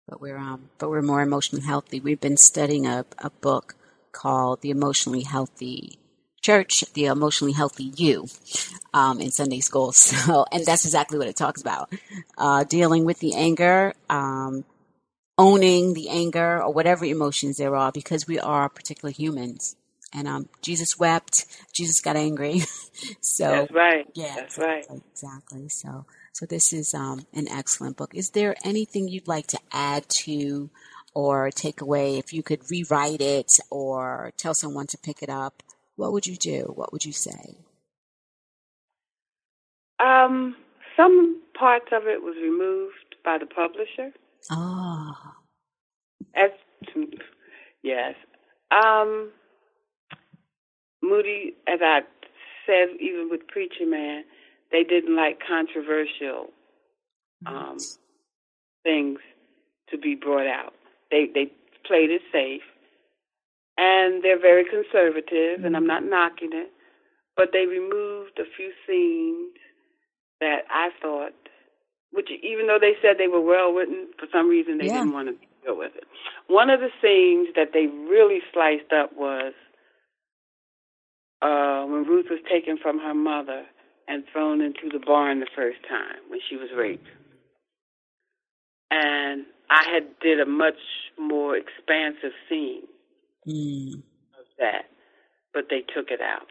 But 0.07 0.21
we're 0.21 0.37
um 0.37 0.69
but 0.79 0.89
we're 0.89 1.01
more 1.01 1.21
emotionally 1.21 1.65
healthy. 1.65 1.99
We've 1.99 2.21
been 2.21 2.37
studying 2.37 2.85
a, 2.85 3.05
a 3.19 3.29
book 3.29 3.75
called 4.11 4.61
The 4.61 4.71
Emotionally 4.71 5.23
Healthy 5.23 5.99
church, 6.47 6.85
the 6.93 7.05
emotionally 7.05 7.51
healthy 7.51 7.91
you, 7.97 8.27
um, 8.93 9.19
in 9.19 9.31
Sunday 9.31 9.59
school. 9.59 9.91
So, 10.07 10.45
and 10.51 10.65
that's 10.65 10.85
exactly 10.85 11.17
what 11.19 11.27
it 11.27 11.35
talks 11.35 11.61
about. 11.61 11.91
Uh, 12.37 12.63
dealing 12.63 13.03
with 13.05 13.19
the 13.19 13.33
anger, 13.35 13.93
um, 14.09 14.63
owning 15.37 15.93
the 15.93 16.07
anger 16.09 16.63
or 16.63 16.71
whatever 16.71 17.03
emotions 17.05 17.57
there 17.57 17.75
are 17.75 17.91
because 17.91 18.27
we 18.27 18.39
are 18.39 18.69
particular 18.69 19.11
humans. 19.11 19.75
And, 20.13 20.27
um, 20.27 20.47
Jesus 20.61 20.97
wept. 20.97 21.45
Jesus 21.73 21.99
got 21.99 22.15
angry. 22.15 22.61
so. 23.21 23.47
That's 23.51 23.71
right. 23.71 24.05
Yeah. 24.15 24.35
That's 24.35 24.57
exactly, 24.57 24.95
right. 24.95 25.03
Exactly. 25.11 25.69
So, 25.69 26.05
so 26.31 26.45
this 26.45 26.71
is, 26.71 26.93
um, 26.93 27.25
an 27.33 27.47
excellent 27.49 27.97
book. 27.97 28.15
Is 28.15 28.29
there 28.29 28.55
anything 28.63 29.09
you'd 29.09 29.27
like 29.27 29.47
to 29.47 29.59
add 29.71 30.07
to 30.23 30.69
or 31.13 31.51
take 31.51 31.81
away 31.81 32.17
if 32.17 32.31
you 32.31 32.41
could 32.41 32.71
rewrite 32.71 33.21
it 33.21 33.51
or 33.69 34.31
tell 34.37 34.53
someone 34.53 34.87
to 34.87 34.97
pick 34.97 35.21
it 35.21 35.29
up? 35.29 35.63
What 35.97 36.13
would 36.13 36.25
you 36.25 36.37
do? 36.37 36.71
What 36.73 36.93
would 36.93 37.03
you 37.03 37.11
say? 37.11 37.57
Um, 39.99 40.55
some 40.95 41.41
parts 41.57 41.87
of 41.91 42.03
it 42.07 42.21
was 42.21 42.35
removed 42.41 43.15
by 43.25 43.37
the 43.39 43.47
publisher. 43.47 44.13
Ah. 44.49 45.35
As 46.35 46.51
yes. 47.83 48.13
Um, 48.71 49.31
Moody, 51.01 51.55
as 51.67 51.79
I 51.81 52.01
said, 52.65 52.89
even 52.99 53.29
with 53.29 53.47
Preacher 53.47 53.87
Man, 53.87 54.23
they 54.71 54.83
didn't 54.83 55.15
like 55.15 55.39
controversial 55.47 56.47
um, 57.45 57.77
things 58.83 59.19
to 59.89 59.97
be 59.97 60.15
brought 60.15 60.47
out. 60.47 60.73
They 61.09 61.25
they 61.33 61.51
played 61.85 62.11
it 62.11 62.21
safe 62.31 62.61
and 63.77 64.23
they're 64.23 64.39
very 64.39 64.65
conservative, 64.65 65.63
and 65.63 65.75
I'm 65.77 65.87
not 65.87 66.03
knocking 66.03 66.49
it, 66.51 66.71
but 67.35 67.49
they 67.53 67.65
removed 67.65 68.39
a 68.39 68.49
few 68.57 68.71
scenes 68.87 69.53
that 70.41 70.61
I 70.69 70.89
thought, 71.01 71.33
which 72.11 72.29
even 72.43 72.67
though 72.67 72.79
they 72.81 72.93
said 73.01 73.17
they 73.17 73.27
were 73.27 73.41
well 73.41 73.71
written, 73.71 74.07
for 74.19 74.27
some 74.31 74.49
reason 74.49 74.79
they 74.79 74.87
yeah. 74.87 74.99
didn't 74.99 75.13
want 75.13 75.29
to 75.29 75.35
go 75.65 75.77
with 75.77 75.91
it. 75.95 76.05
One 76.47 76.69
of 76.69 76.79
the 76.79 76.89
scenes 77.01 77.49
that 77.55 77.69
they 77.73 77.85
really 77.85 78.39
sliced 78.51 78.91
up 78.91 79.11
was 79.15 79.53
uh, 81.41 81.85
when 81.85 82.03
Ruth 82.03 82.27
was 82.29 82.39
taken 82.49 82.77
from 82.81 82.97
her 82.99 83.13
mother 83.13 83.65
and 84.07 84.23
thrown 84.31 84.61
into 84.61 84.89
the 84.91 85.03
barn 85.05 85.39
the 85.39 85.47
first 85.55 85.77
time 85.87 86.17
when 86.29 86.39
she 86.49 86.55
was 86.55 86.69
raped. 86.75 87.07
And 88.89 89.45
I 89.69 89.83
had 89.91 90.07
did 90.21 90.39
a 90.39 90.45
much 90.45 90.79
more 91.19 91.57
expansive 91.57 92.31
scene 92.49 92.87
mm. 93.47 93.93
of 93.93 94.45
that, 94.59 94.85
but 95.53 95.65
they 95.69 95.81
took 95.95 96.11
it 96.11 96.21
out. 96.21 96.47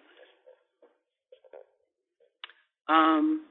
Um, 2.88 3.44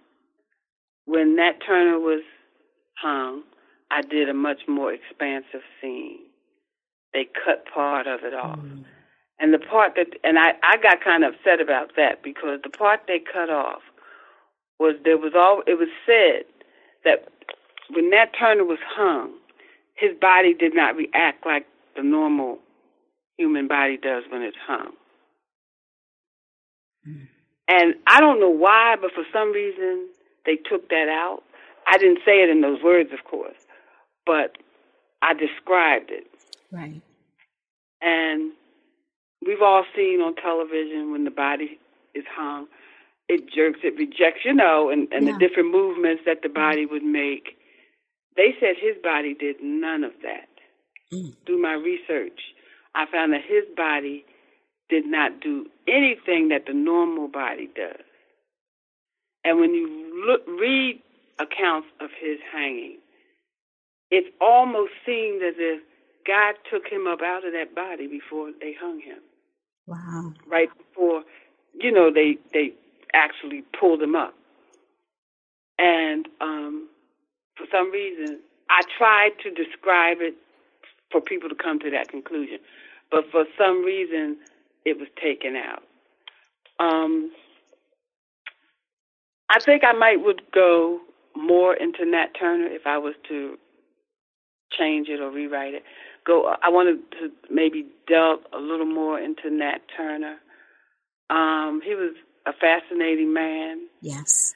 when 1.06 1.36
Nat 1.36 1.60
Turner 1.66 2.00
was 2.00 2.24
hung, 3.02 3.44
I 3.92 4.02
did 4.02 4.30
a 4.30 4.34
much 4.34 4.62
more 4.68 4.94
expansive 4.94 5.62
scene. 5.82 6.20
They 7.14 7.26
cut 7.46 7.66
part 7.74 8.08
of 8.08 8.22
it 8.24 8.34
off. 8.34 8.60
Mm. 8.60 8.86
And 9.40 9.54
the 9.54 9.60
part 9.60 9.96
that, 9.96 10.08
and 10.24 10.40
I, 10.40 10.54
I 10.64 10.78
got 10.78 11.04
kind 11.04 11.24
of 11.24 11.34
upset 11.34 11.60
about 11.60 11.96
that 11.98 12.24
because 12.24 12.60
the 12.64 12.70
part 12.70 13.02
they 13.08 13.20
cut 13.20 13.50
off 13.50 13.82
was 14.80 14.96
there 15.04 15.18
was 15.18 15.34
all, 15.36 15.62
it 15.68 15.78
was 15.78 15.90
said 16.06 16.46
that 17.04 17.28
when 17.94 18.10
Nat 18.10 18.32
Turner 18.38 18.64
was 18.64 18.80
hung, 18.86 19.32
his 19.96 20.12
body 20.20 20.54
did 20.54 20.74
not 20.76 20.96
react 20.96 21.46
like 21.46 21.66
the 21.96 22.04
normal 22.04 22.60
human 23.38 23.68
body 23.68 23.98
does 23.98 24.24
when 24.30 24.42
it's 24.42 24.58
hung. 24.66 24.92
Mm. 27.08 27.28
And 27.68 27.96
I 28.08 28.20
don't 28.20 28.40
know 28.40 28.50
why, 28.50 28.96
but 29.00 29.12
for 29.14 29.24
some 29.34 29.52
reason 29.52 30.08
they 30.46 30.56
took 30.56 30.90
that 30.90 31.10
out. 31.10 31.44
I 31.88 31.98
didn't 31.98 32.20
say 32.26 32.44
it 32.44 32.50
in 32.50 32.62
those 32.62 32.82
words, 32.84 33.10
of 33.14 33.24
course, 33.30 33.58
but 34.26 34.58
I 35.22 35.34
described 35.34 36.12
it. 36.12 36.28
Right. 36.72 37.02
And 38.02 38.52
we've 39.46 39.62
all 39.62 39.84
seen 39.96 40.22
on 40.22 40.36
television 40.36 41.12
when 41.12 41.24
the 41.24 41.32
body 41.32 41.80
is 42.14 42.26
hung, 42.36 42.68
it 43.28 43.42
jerks, 43.54 43.80
it 43.84 43.96
rejects, 43.98 44.46
you 44.46 44.54
know, 44.54 44.90
and, 44.90 45.08
and 45.12 45.26
yeah. 45.26 45.34
the 45.34 45.40
different 45.40 45.72
movements 45.72 46.24
that 46.26 46.42
the 46.44 46.50
body 46.50 46.86
would 46.86 47.04
make. 47.04 47.58
They 48.36 48.54
said 48.60 48.76
his 48.80 49.02
body 49.02 49.34
did 49.34 49.58
none 49.62 50.04
of 50.04 50.12
that. 50.24 50.50
Mm. 51.14 51.36
Through 51.46 51.62
my 51.62 51.74
research, 51.74 52.40
I 52.96 53.06
found 53.12 53.34
that 53.34 53.42
his 53.46 53.64
body 53.76 54.26
did 54.90 55.06
not 55.06 55.42
do 55.42 55.66
anything 55.88 56.50
that 56.50 56.66
the 56.66 56.74
normal 56.74 57.28
body 57.28 57.70
does. 57.76 58.06
And 59.44 59.60
when 59.60 59.74
you 59.74 60.26
look, 60.28 60.42
read 60.48 61.02
accounts 61.40 61.88
of 62.00 62.10
his 62.20 62.40
hanging, 62.52 62.98
it 64.10 64.34
almost 64.40 64.92
seemed 65.06 65.44
as 65.44 65.56
if 65.58 65.82
God 66.26 66.56
took 66.72 66.88
him 66.88 67.08
up 67.08 67.22
out 67.22 67.46
of 67.46 67.54
that 67.54 67.76
body 67.76 68.08
before 68.08 68.52
they 68.60 68.74
hung 68.80 69.00
him. 69.00 69.20
Wow. 69.88 70.34
Right 70.48 70.70
before, 70.78 71.24
you 71.80 71.92
know, 71.92 72.12
they 72.12 72.38
they 72.54 72.74
actually 73.14 73.64
pulled 73.80 74.02
him 74.02 74.16
up. 74.16 74.34
And 75.78 76.28
um, 76.42 76.88
for 77.58 77.66
some 77.72 77.92
reason, 77.92 78.40
I 78.70 78.82
tried 78.98 79.32
to 79.44 79.52
describe 79.52 80.18
it 80.22 80.36
for 81.12 81.22
people 81.22 81.50
to 81.50 81.56
come 81.56 81.80
to 81.80 81.90
that 81.92 82.10
conclusion, 82.10 82.60
but 83.16 83.32
for 83.32 83.46
some 83.58 83.86
reason, 83.86 84.36
it 84.84 84.98
was 85.00 85.08
taken 85.24 85.56
out. 85.56 85.84
Um, 86.82 87.32
I 89.50 89.60
think 89.62 89.84
I 89.86 89.94
might 89.94 90.18
would 90.18 90.42
go 90.54 91.00
more 91.34 91.74
into 91.74 92.06
Nat 92.06 92.32
Turner 92.38 92.68
if 92.68 92.82
I 92.86 92.98
was 92.98 93.14
to 93.30 93.56
change 94.78 95.08
it 95.08 95.22
or 95.22 95.32
rewrite 95.32 95.76
it. 95.76 95.84
Go. 96.28 96.54
I 96.62 96.68
wanted 96.68 97.10
to 97.22 97.32
maybe 97.50 97.86
delve 98.06 98.40
a 98.52 98.58
little 98.58 98.86
more 98.86 99.18
into 99.18 99.50
Nat 99.50 99.80
Turner. 99.96 100.36
Um, 101.30 101.80
he 101.86 101.96
was 101.96 102.16
a 102.46 102.52
fascinating 102.52 103.32
man. 103.34 103.88
Yes. 104.02 104.54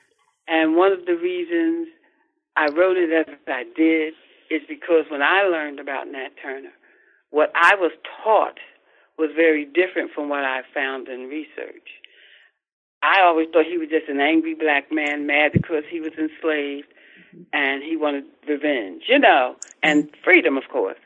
And 0.49 0.75
one 0.75 0.91
of 0.91 1.05
the 1.05 1.15
reasons 1.15 1.87
I 2.57 2.67
wrote 2.75 2.97
it 2.97 3.09
as 3.13 3.33
I 3.47 3.63
did 3.73 4.15
is 4.51 4.63
because 4.67 5.05
when 5.09 5.21
I 5.21 5.43
learned 5.43 5.79
about 5.79 6.09
Nat 6.09 6.31
Turner, 6.43 6.73
what 7.31 7.51
I 7.55 7.75
was 7.75 7.91
taught 8.23 8.57
was 9.17 9.29
very 9.35 9.65
different 9.65 10.11
from 10.13 10.29
what 10.29 10.43
I 10.45 10.61
found 10.73 11.07
in 11.07 11.27
research. 11.27 11.89
I 13.01 13.21
always 13.21 13.47
thought 13.51 13.65
he 13.65 13.77
was 13.77 13.89
just 13.89 14.09
an 14.09 14.19
angry 14.19 14.55
black 14.55 14.91
man, 14.91 15.25
mad 15.25 15.51
because 15.53 15.83
he 15.89 16.01
was 16.01 16.11
enslaved 16.17 16.87
and 17.53 17.83
he 17.83 17.95
wanted 17.95 18.25
revenge, 18.47 19.03
you 19.07 19.19
know, 19.19 19.55
and 19.83 20.09
freedom, 20.23 20.57
of 20.57 20.63
course. 20.71 20.97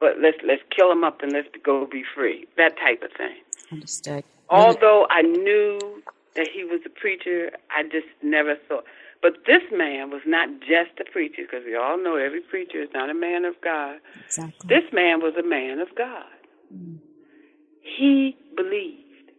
But 0.00 0.20
let's 0.20 0.38
let's 0.46 0.62
kill 0.74 0.90
him 0.90 1.04
up 1.04 1.22
and 1.22 1.32
let's 1.32 1.48
go 1.64 1.86
be 1.86 2.04
free. 2.14 2.46
That 2.56 2.76
type 2.78 3.02
of 3.02 3.10
thing. 3.16 3.36
Understood. 3.72 4.24
Although 4.48 5.06
I 5.10 5.22
knew 5.22 6.02
that 6.36 6.48
he 6.52 6.64
was 6.64 6.80
a 6.86 6.88
preacher, 6.88 7.50
I 7.76 7.82
just 7.82 8.06
never 8.22 8.54
thought. 8.68 8.84
But 9.20 9.32
this 9.46 9.62
man 9.72 10.10
was 10.10 10.22
not 10.26 10.48
just 10.60 11.00
a 11.00 11.10
preacher, 11.10 11.42
because 11.42 11.64
we 11.66 11.74
all 11.74 12.02
know 12.02 12.16
every 12.16 12.40
preacher 12.40 12.82
is 12.82 12.88
not 12.94 13.10
a 13.10 13.14
man 13.14 13.44
of 13.44 13.54
God. 13.62 13.96
Exactly. 14.26 14.68
This 14.68 14.92
man 14.92 15.20
was 15.20 15.34
a 15.38 15.46
man 15.46 15.80
of 15.80 15.88
God. 15.96 16.24
Mm. 16.72 16.98
He 17.80 18.36
believed. 18.56 19.32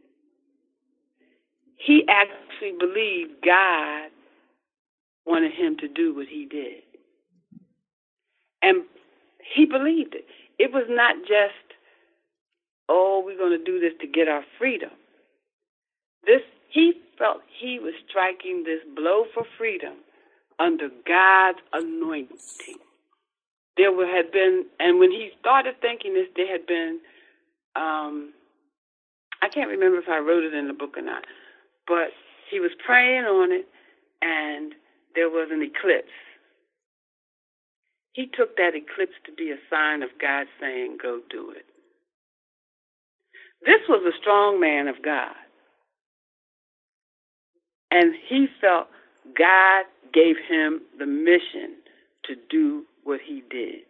He 1.77 2.03
actually 2.09 2.73
believed 2.77 3.41
God 3.45 4.09
wanted 5.25 5.53
him 5.53 5.77
to 5.77 5.87
do 5.87 6.13
what 6.13 6.27
he 6.27 6.45
did. 6.45 6.83
And 8.61 8.83
he 9.55 9.65
believed 9.65 10.15
it. 10.15 10.25
It 10.57 10.73
was 10.73 10.85
not 10.89 11.15
just, 11.21 11.77
oh, 12.89 13.23
we're 13.25 13.37
going 13.37 13.57
to 13.57 13.63
do 13.63 13.79
this 13.79 13.93
to 14.01 14.07
get 14.07 14.27
our 14.27 14.43
freedom. 14.57 14.89
This 16.25 16.41
he 16.69 16.93
felt 17.17 17.41
he 17.59 17.79
was 17.79 17.93
striking 18.09 18.63
this 18.63 18.81
blow 18.95 19.25
for 19.33 19.43
freedom 19.57 19.95
under 20.59 20.89
God's 21.07 21.59
anointing. 21.73 22.79
There 23.77 23.91
had 24.15 24.31
been, 24.31 24.65
and 24.79 24.99
when 24.99 25.11
he 25.11 25.31
started 25.39 25.75
thinking 25.81 26.13
this, 26.13 26.27
there 26.35 26.51
had 26.51 26.67
been, 26.67 26.99
um, 27.75 28.33
I 29.41 29.47
can't 29.49 29.69
remember 29.69 29.97
if 29.99 30.09
I 30.09 30.19
wrote 30.19 30.43
it 30.43 30.53
in 30.53 30.67
the 30.67 30.73
book 30.73 30.97
or 30.97 31.01
not, 31.01 31.25
but 31.87 32.11
he 32.51 32.59
was 32.59 32.71
praying 32.85 33.25
on 33.25 33.51
it, 33.51 33.67
and 34.21 34.73
there 35.15 35.29
was 35.29 35.49
an 35.51 35.61
eclipse. 35.61 36.11
He 38.13 38.27
took 38.27 38.57
that 38.57 38.75
eclipse 38.75 39.15
to 39.25 39.31
be 39.31 39.51
a 39.51 39.57
sign 39.69 40.03
of 40.03 40.09
God 40.21 40.47
saying, 40.59 40.97
Go 41.01 41.21
do 41.29 41.51
it. 41.51 41.65
This 43.65 43.81
was 43.87 44.03
a 44.05 44.17
strong 44.19 44.59
man 44.59 44.87
of 44.87 45.01
God. 45.03 45.35
And 47.91 48.13
he 48.27 48.47
felt 48.61 48.87
God 49.37 49.85
gave 50.13 50.35
him 50.47 50.81
the 50.97 51.05
mission 51.05 51.75
to 52.25 52.35
do 52.49 52.85
what 53.03 53.19
he 53.25 53.43
did. 53.49 53.81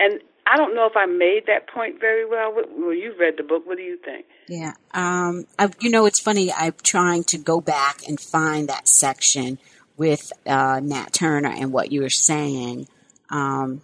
And 0.00 0.20
I 0.46 0.56
don't 0.56 0.74
know 0.74 0.86
if 0.86 0.96
I 0.96 1.06
made 1.06 1.44
that 1.46 1.68
point 1.68 2.00
very 2.00 2.26
well. 2.26 2.54
Well, 2.54 2.92
you 2.92 3.14
read 3.18 3.34
the 3.36 3.42
book. 3.42 3.66
What 3.66 3.76
do 3.76 3.82
you 3.82 3.98
think? 4.04 4.26
Yeah. 4.48 4.72
Um, 4.92 5.46
I, 5.58 5.70
you 5.80 5.90
know, 5.90 6.06
it's 6.06 6.20
funny. 6.20 6.52
I'm 6.52 6.74
trying 6.82 7.24
to 7.24 7.38
go 7.38 7.60
back 7.60 8.06
and 8.06 8.20
find 8.20 8.68
that 8.68 8.88
section 8.88 9.58
with 9.96 10.32
uh, 10.46 10.80
Nat 10.82 11.12
Turner 11.12 11.48
and 11.48 11.72
what 11.72 11.92
you 11.92 12.02
were 12.02 12.10
saying. 12.10 12.88
Um, 13.30 13.80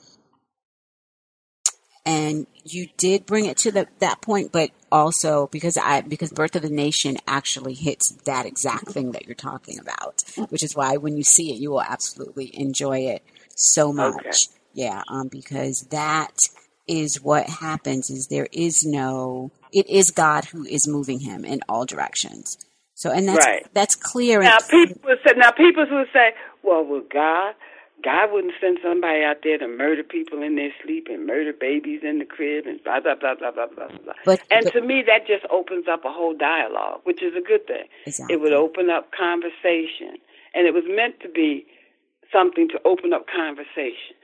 and 2.06 2.46
you 2.64 2.88
did 2.96 3.26
bring 3.26 3.46
it 3.46 3.56
to 3.58 3.70
the, 3.70 3.86
that 3.98 4.20
point, 4.20 4.52
but 4.52 4.70
also 4.90 5.48
because 5.48 5.76
I 5.76 6.00
because 6.00 6.32
Birth 6.32 6.56
of 6.56 6.62
the 6.62 6.70
Nation 6.70 7.18
actually 7.26 7.74
hits 7.74 8.10
that 8.24 8.46
exact 8.46 8.88
thing 8.88 9.12
that 9.12 9.26
you're 9.26 9.34
talking 9.34 9.78
about, 9.78 10.22
which 10.48 10.62
is 10.62 10.74
why 10.74 10.96
when 10.96 11.16
you 11.16 11.22
see 11.22 11.52
it, 11.52 11.60
you 11.60 11.70
will 11.70 11.82
absolutely 11.82 12.50
enjoy 12.58 13.00
it 13.00 13.22
so 13.56 13.92
much. 13.92 14.14
Okay. 14.18 14.30
Yeah, 14.72 15.02
um, 15.08 15.28
because 15.28 15.86
that 15.90 16.36
is 16.86 17.20
what 17.22 17.46
happens. 17.48 18.10
Is 18.10 18.28
there 18.28 18.48
is 18.52 18.84
no 18.84 19.50
it 19.72 19.88
is 19.88 20.10
God 20.10 20.46
who 20.46 20.64
is 20.64 20.88
moving 20.88 21.20
him 21.20 21.44
in 21.44 21.60
all 21.68 21.84
directions. 21.84 22.56
So 22.94 23.10
and 23.10 23.28
that's 23.28 23.46
right. 23.46 23.66
that's 23.72 23.94
clear. 23.94 24.42
Now 24.42 24.58
people 24.68 25.16
say 25.26 25.34
now 25.36 25.50
people 25.50 25.86
would 25.90 26.08
say, 26.12 26.34
well, 26.62 26.84
will 26.84 27.04
God 27.12 27.54
God 28.02 28.32
wouldn't 28.32 28.54
send 28.60 28.78
somebody 28.82 29.22
out 29.22 29.38
there 29.42 29.58
to 29.58 29.68
murder 29.68 30.02
people 30.02 30.42
in 30.42 30.56
their 30.56 30.70
sleep 30.82 31.08
and 31.10 31.26
murder 31.26 31.52
babies 31.52 32.00
in 32.02 32.18
the 32.18 32.24
crib 32.24 32.66
and 32.66 32.82
blah 32.82 33.00
blah 33.00 33.14
blah 33.14 33.34
blah 33.34 33.50
blah 33.50 33.66
blah 33.66 33.88
blah. 33.88 34.14
But, 34.24 34.40
and 34.50 34.64
but, 34.64 34.72
to 34.72 34.80
me, 34.80 35.02
that 35.06 35.26
just 35.26 35.44
opens 35.50 35.86
up 35.90 36.04
a 36.04 36.12
whole 36.12 36.36
dialogue, 36.36 37.00
which 37.04 37.22
is 37.22 37.34
a 37.36 37.40
good 37.40 37.66
thing. 37.66 37.84
Exactly. 38.06 38.34
It 38.34 38.40
would 38.40 38.52
open 38.52 38.90
up 38.90 39.10
conversation, 39.12 40.16
and 40.54 40.66
it 40.66 40.74
was 40.74 40.84
meant 40.86 41.20
to 41.20 41.28
be 41.28 41.66
something 42.32 42.68
to 42.68 42.80
open 42.84 43.12
up 43.12 43.26
conversation. 43.26 44.16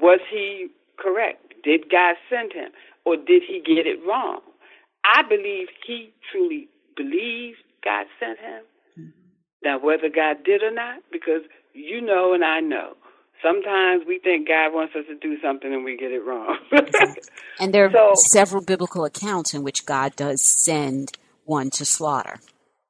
Was 0.00 0.20
he 0.30 0.68
correct? 0.96 1.54
Did 1.64 1.90
God 1.90 2.16
send 2.30 2.52
him, 2.52 2.70
or 3.04 3.16
did 3.16 3.42
he 3.46 3.60
get 3.60 3.86
it 3.86 3.98
wrong? 4.06 4.40
I 5.04 5.22
believe 5.22 5.68
he 5.86 6.12
truly 6.30 6.68
believed 6.96 7.58
God 7.84 8.06
sent 8.20 8.38
him. 8.38 8.62
Mm-hmm. 8.98 9.10
Now, 9.64 9.78
whether 9.78 10.08
God 10.08 10.44
did 10.44 10.62
or 10.62 10.70
not, 10.70 11.00
because 11.10 11.42
you 11.72 12.00
know 12.00 12.32
and 12.32 12.44
I 12.44 12.60
know 12.60 12.94
sometimes 13.42 14.04
we 14.06 14.18
think 14.18 14.48
God 14.48 14.72
wants 14.72 14.94
us 14.96 15.04
to 15.08 15.14
do 15.16 15.40
something 15.40 15.72
and 15.72 15.84
we 15.84 15.96
get 15.96 16.12
it 16.12 16.24
wrong. 16.24 16.58
and 17.60 17.72
there 17.72 17.86
are 17.86 17.92
so, 17.92 18.12
several 18.30 18.62
biblical 18.62 19.04
accounts 19.04 19.54
in 19.54 19.62
which 19.62 19.86
God 19.86 20.16
does 20.16 20.42
send 20.62 21.16
one 21.44 21.70
to 21.70 21.84
slaughter. 21.84 22.40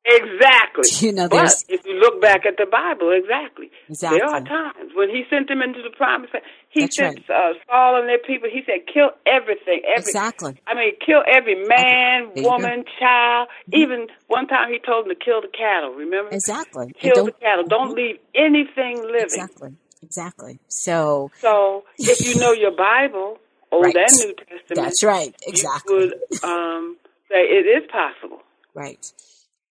Exactly. 0.09 0.85
You 1.09 1.13
know, 1.13 1.29
but 1.29 1.55
if 1.69 1.85
you 1.85 1.95
look 1.95 2.21
back 2.21 2.45
at 2.47 2.57
the 2.57 2.67
Bible, 2.67 3.13
exactly. 3.13 3.71
Exactly. 3.89 4.19
There 4.19 4.29
are 4.29 4.41
times 4.41 4.93
when 4.95 5.11
He 5.11 5.25
sent 5.31 5.49
them 5.49 5.63
into 5.63 5.83
the 5.83 5.95
promised 5.95 6.35
land. 6.35 6.45
He 6.71 6.81
That's 6.83 6.97
sent 6.97 7.29
right. 7.29 7.55
uh, 7.55 7.59
Saul 7.67 8.01
and 8.01 8.09
their 8.09 8.19
people. 8.19 8.49
He 8.51 8.63
said, 8.67 8.87
"Kill 8.93 9.11
everything." 9.27 9.83
Every, 9.87 10.11
exactly. 10.11 10.61
I 10.67 10.75
mean, 10.75 10.95
kill 11.05 11.23
every 11.27 11.55
man, 11.67 12.33
woman, 12.37 12.85
child. 12.99 13.49
Mm-hmm. 13.49 13.81
Even 13.81 14.07
one 14.27 14.47
time 14.49 14.73
He 14.73 14.79
told 14.79 15.07
them 15.07 15.15
to 15.15 15.25
kill 15.25 15.41
the 15.41 15.53
cattle. 15.55 15.95
Remember? 15.95 16.31
Exactly. 16.31 16.93
Kill 16.99 17.27
the 17.27 17.33
cattle. 17.33 17.65
Don't 17.69 17.95
mm-hmm. 17.95 18.19
leave 18.19 18.19
anything 18.35 19.03
living. 19.03 19.39
Exactly. 19.39 19.77
Exactly. 20.03 20.59
So, 20.69 21.31
so 21.41 21.85
if 21.99 22.21
you 22.27 22.37
know 22.37 22.53
your 22.53 22.73
Bible, 22.73 23.39
Old 23.71 23.85
right. 23.85 23.97
and 23.97 24.13
New 24.13 24.35
Testament, 24.35 24.65
that's 24.75 25.03
right. 25.03 25.35
Exactly. 25.47 25.95
You 25.95 26.15
would 26.31 26.45
um, 26.45 26.97
say 27.29 27.41
it 27.41 27.67
is 27.67 27.89
possible. 27.91 28.41
Right. 28.75 29.13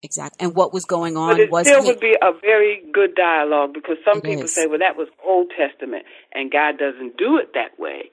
Exactly. 0.03 0.45
And 0.45 0.55
what 0.55 0.73
was 0.73 0.85
going 0.85 1.17
on 1.17 1.33
but 1.33 1.41
it 1.41 1.51
was 1.51 1.67
still 1.67 1.85
would 1.85 2.01
be 2.01 2.17
a 2.21 2.33
very 2.41 2.83
good 2.93 3.15
dialogue 3.15 3.73
because 3.73 3.97
some 4.05 4.21
people 4.21 4.45
is. 4.45 4.55
say, 4.55 4.67
"Well, 4.67 4.79
that 4.79 4.97
was 4.97 5.09
Old 5.25 5.51
Testament, 5.57 6.05
and 6.33 6.51
God 6.51 6.79
doesn't 6.79 7.17
do 7.17 7.39
it 7.39 7.55
that 7.55 7.79
way." 7.79 8.11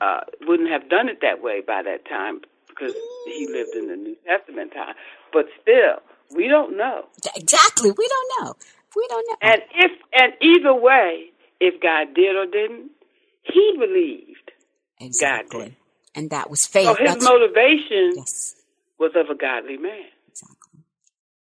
uh, 0.00 0.20
wouldn't 0.46 0.70
have 0.70 0.88
done 0.88 1.08
it 1.08 1.18
that 1.22 1.42
way 1.42 1.60
by 1.66 1.82
that 1.82 2.08
time 2.08 2.40
because 2.68 2.94
he 3.26 3.46
lived 3.50 3.74
in 3.76 3.88
the 3.88 3.96
New 3.96 4.16
Testament 4.26 4.72
time. 4.72 4.94
But 5.32 5.46
still, 5.60 6.00
we 6.34 6.48
don't 6.48 6.76
know. 6.76 7.04
Exactly, 7.36 7.90
we 7.90 8.08
don't 8.08 8.32
know. 8.40 8.54
We 8.96 9.06
don't 9.08 9.26
know. 9.28 9.36
And 9.42 9.62
if 9.74 9.92
and 10.14 10.32
either 10.40 10.74
way, 10.74 11.30
if 11.60 11.80
God 11.80 12.14
did 12.14 12.36
or 12.36 12.46
didn't, 12.46 12.90
he 13.42 13.74
believed 13.78 14.50
exactly. 15.00 15.58
God 15.58 15.64
did. 15.66 15.76
And 16.14 16.30
that 16.30 16.50
was 16.50 16.66
faith. 16.66 16.86
So 16.86 16.94
his 16.94 17.08
That's, 17.14 17.24
motivation 17.24 18.12
yes, 18.16 18.54
was 18.98 19.12
of 19.14 19.30
a 19.30 19.34
godly 19.34 19.76
man. 19.76 20.06
exactly. 20.28 20.80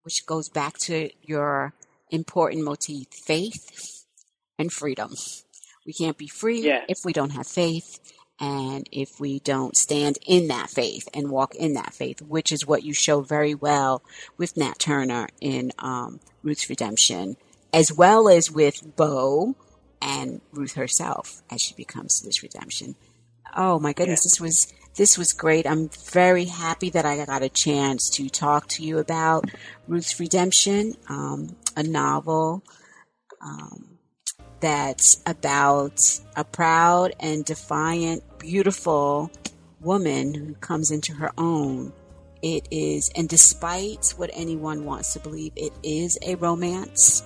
Which 0.04 0.26
goes 0.26 0.50
back 0.50 0.78
to 0.86 1.10
your 1.22 1.74
important 2.12 2.64
motif 2.64 3.08
faith 3.26 4.06
and 4.60 4.72
freedom. 4.72 5.14
We 5.86 5.94
can't 5.94 6.18
be 6.18 6.28
free 6.28 6.62
Yes. 6.62 6.86
if 6.90 6.98
we 7.04 7.14
don't 7.14 7.32
have 7.32 7.48
faith 7.48 8.00
and 8.40 8.88
if 8.92 9.20
we 9.20 9.40
don't 9.40 9.76
stand 9.76 10.18
in 10.28 10.48
that 10.50 10.70
faith 10.70 11.08
and 11.14 11.30
walk 11.32 11.56
in 11.56 11.74
that 11.74 11.94
faith, 11.94 12.22
which 12.22 12.52
is 12.52 12.66
what 12.68 12.84
you 12.84 12.94
show 12.94 13.22
very 13.22 13.56
well 13.56 14.04
with 14.38 14.58
Nat 14.58 14.78
Turner 14.80 15.28
in 15.40 15.72
um, 15.80 16.20
Ruth's 16.44 16.70
Redemption, 16.70 17.38
as 17.74 17.92
well 17.92 18.30
as 18.30 18.52
with 18.52 18.96
Bo 18.96 19.56
and 20.02 20.42
Ruth 20.52 20.74
herself 20.74 21.42
as 21.52 21.62
she 21.62 21.76
becomes 21.76 22.22
this 22.22 22.44
redemption. 22.44 22.96
Oh 23.56 23.80
my 23.80 23.94
goodness, 23.94 24.24
this 24.24 24.40
was 24.40 24.74
this 24.96 25.18
was 25.18 25.34
great. 25.34 25.66
I'm 25.66 25.90
very 25.90 26.46
happy 26.46 26.90
that 26.90 27.06
I 27.06 27.24
got 27.26 27.44
a 27.44 27.50
chance 27.50 28.10
to 28.16 28.30
talk 28.30 28.68
to 28.70 28.84
you 28.84 28.98
about 28.98 29.50
Ruth's 29.88 30.20
Redemption, 30.20 30.96
um, 31.08 31.56
a 31.78 31.84
novel 31.84 32.64
um, 33.42 33.98
that's 34.60 35.22
about 35.26 35.98
a 36.36 36.44
proud 36.44 37.14
and 37.20 37.46
defiant, 37.46 38.24
beautiful 38.38 39.32
woman 39.80 40.34
who 40.34 40.54
comes 40.56 40.92
into 40.92 41.14
her 41.14 41.32
own. 41.38 41.94
It 42.42 42.68
is, 42.72 43.10
and 43.16 43.30
despite 43.30 44.14
what 44.18 44.30
anyone 44.34 44.84
wants 44.84 45.14
to 45.14 45.20
believe, 45.20 45.54
it 45.56 45.74
is 45.84 46.18
a 46.22 46.36
romance 46.36 47.24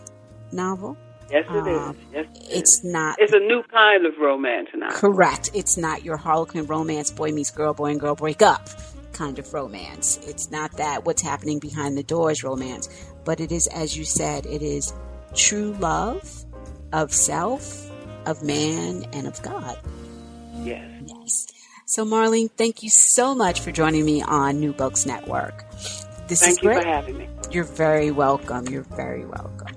novel. 0.51 0.97
Yes, 1.29 1.45
it 1.49 1.67
is. 1.67 1.77
Um, 1.77 1.97
Yes, 2.13 2.25
it 2.35 2.43
is. 2.43 2.49
It's 2.49 2.83
not 2.83 3.17
It's 3.19 3.33
a 3.33 3.39
new 3.39 3.63
kind 3.63 4.05
of 4.05 4.13
romance 4.19 4.69
now. 4.75 4.89
Correct. 4.91 5.49
It's 5.53 5.77
not 5.77 6.03
your 6.03 6.17
Harlequin 6.17 6.65
romance, 6.67 7.11
boy 7.11 7.31
meets 7.31 7.51
girl, 7.51 7.73
boy 7.73 7.91
and 7.91 7.99
girl 7.99 8.15
break 8.15 8.41
up 8.41 8.69
kind 9.13 9.39
of 9.39 9.53
romance. 9.53 10.19
It's 10.27 10.51
not 10.51 10.73
that 10.77 11.05
what's 11.05 11.21
happening 11.21 11.59
behind 11.59 11.97
the 11.97 12.03
doors 12.03 12.43
romance, 12.43 12.89
but 13.23 13.39
it 13.39 13.51
is, 13.51 13.67
as 13.67 13.97
you 13.97 14.03
said, 14.03 14.45
it 14.45 14.61
is 14.61 14.93
true 15.33 15.73
love 15.79 16.45
of 16.93 17.13
self, 17.13 17.89
of 18.25 18.43
man, 18.43 19.05
and 19.13 19.25
of 19.25 19.41
God. 19.41 19.79
Yes. 20.63 20.85
Yes. 21.05 21.47
So, 21.85 22.05
Marlene, 22.05 22.49
thank 22.51 22.83
you 22.83 22.89
so 22.89 23.35
much 23.35 23.59
for 23.61 23.71
joining 23.71 24.05
me 24.05 24.21
on 24.21 24.59
New 24.59 24.73
Books 24.73 25.05
Network. 25.05 25.69
This 26.27 26.41
is 26.41 26.47
Thank 26.47 26.63
you 26.63 26.69
great. 26.69 26.81
for 26.81 26.87
having 26.89 27.17
me. 27.17 27.29
You're 27.51 27.63
very 27.63 28.09
welcome. 28.11 28.67
You're 28.67 28.81
very 28.81 29.25
welcome. 29.25 29.74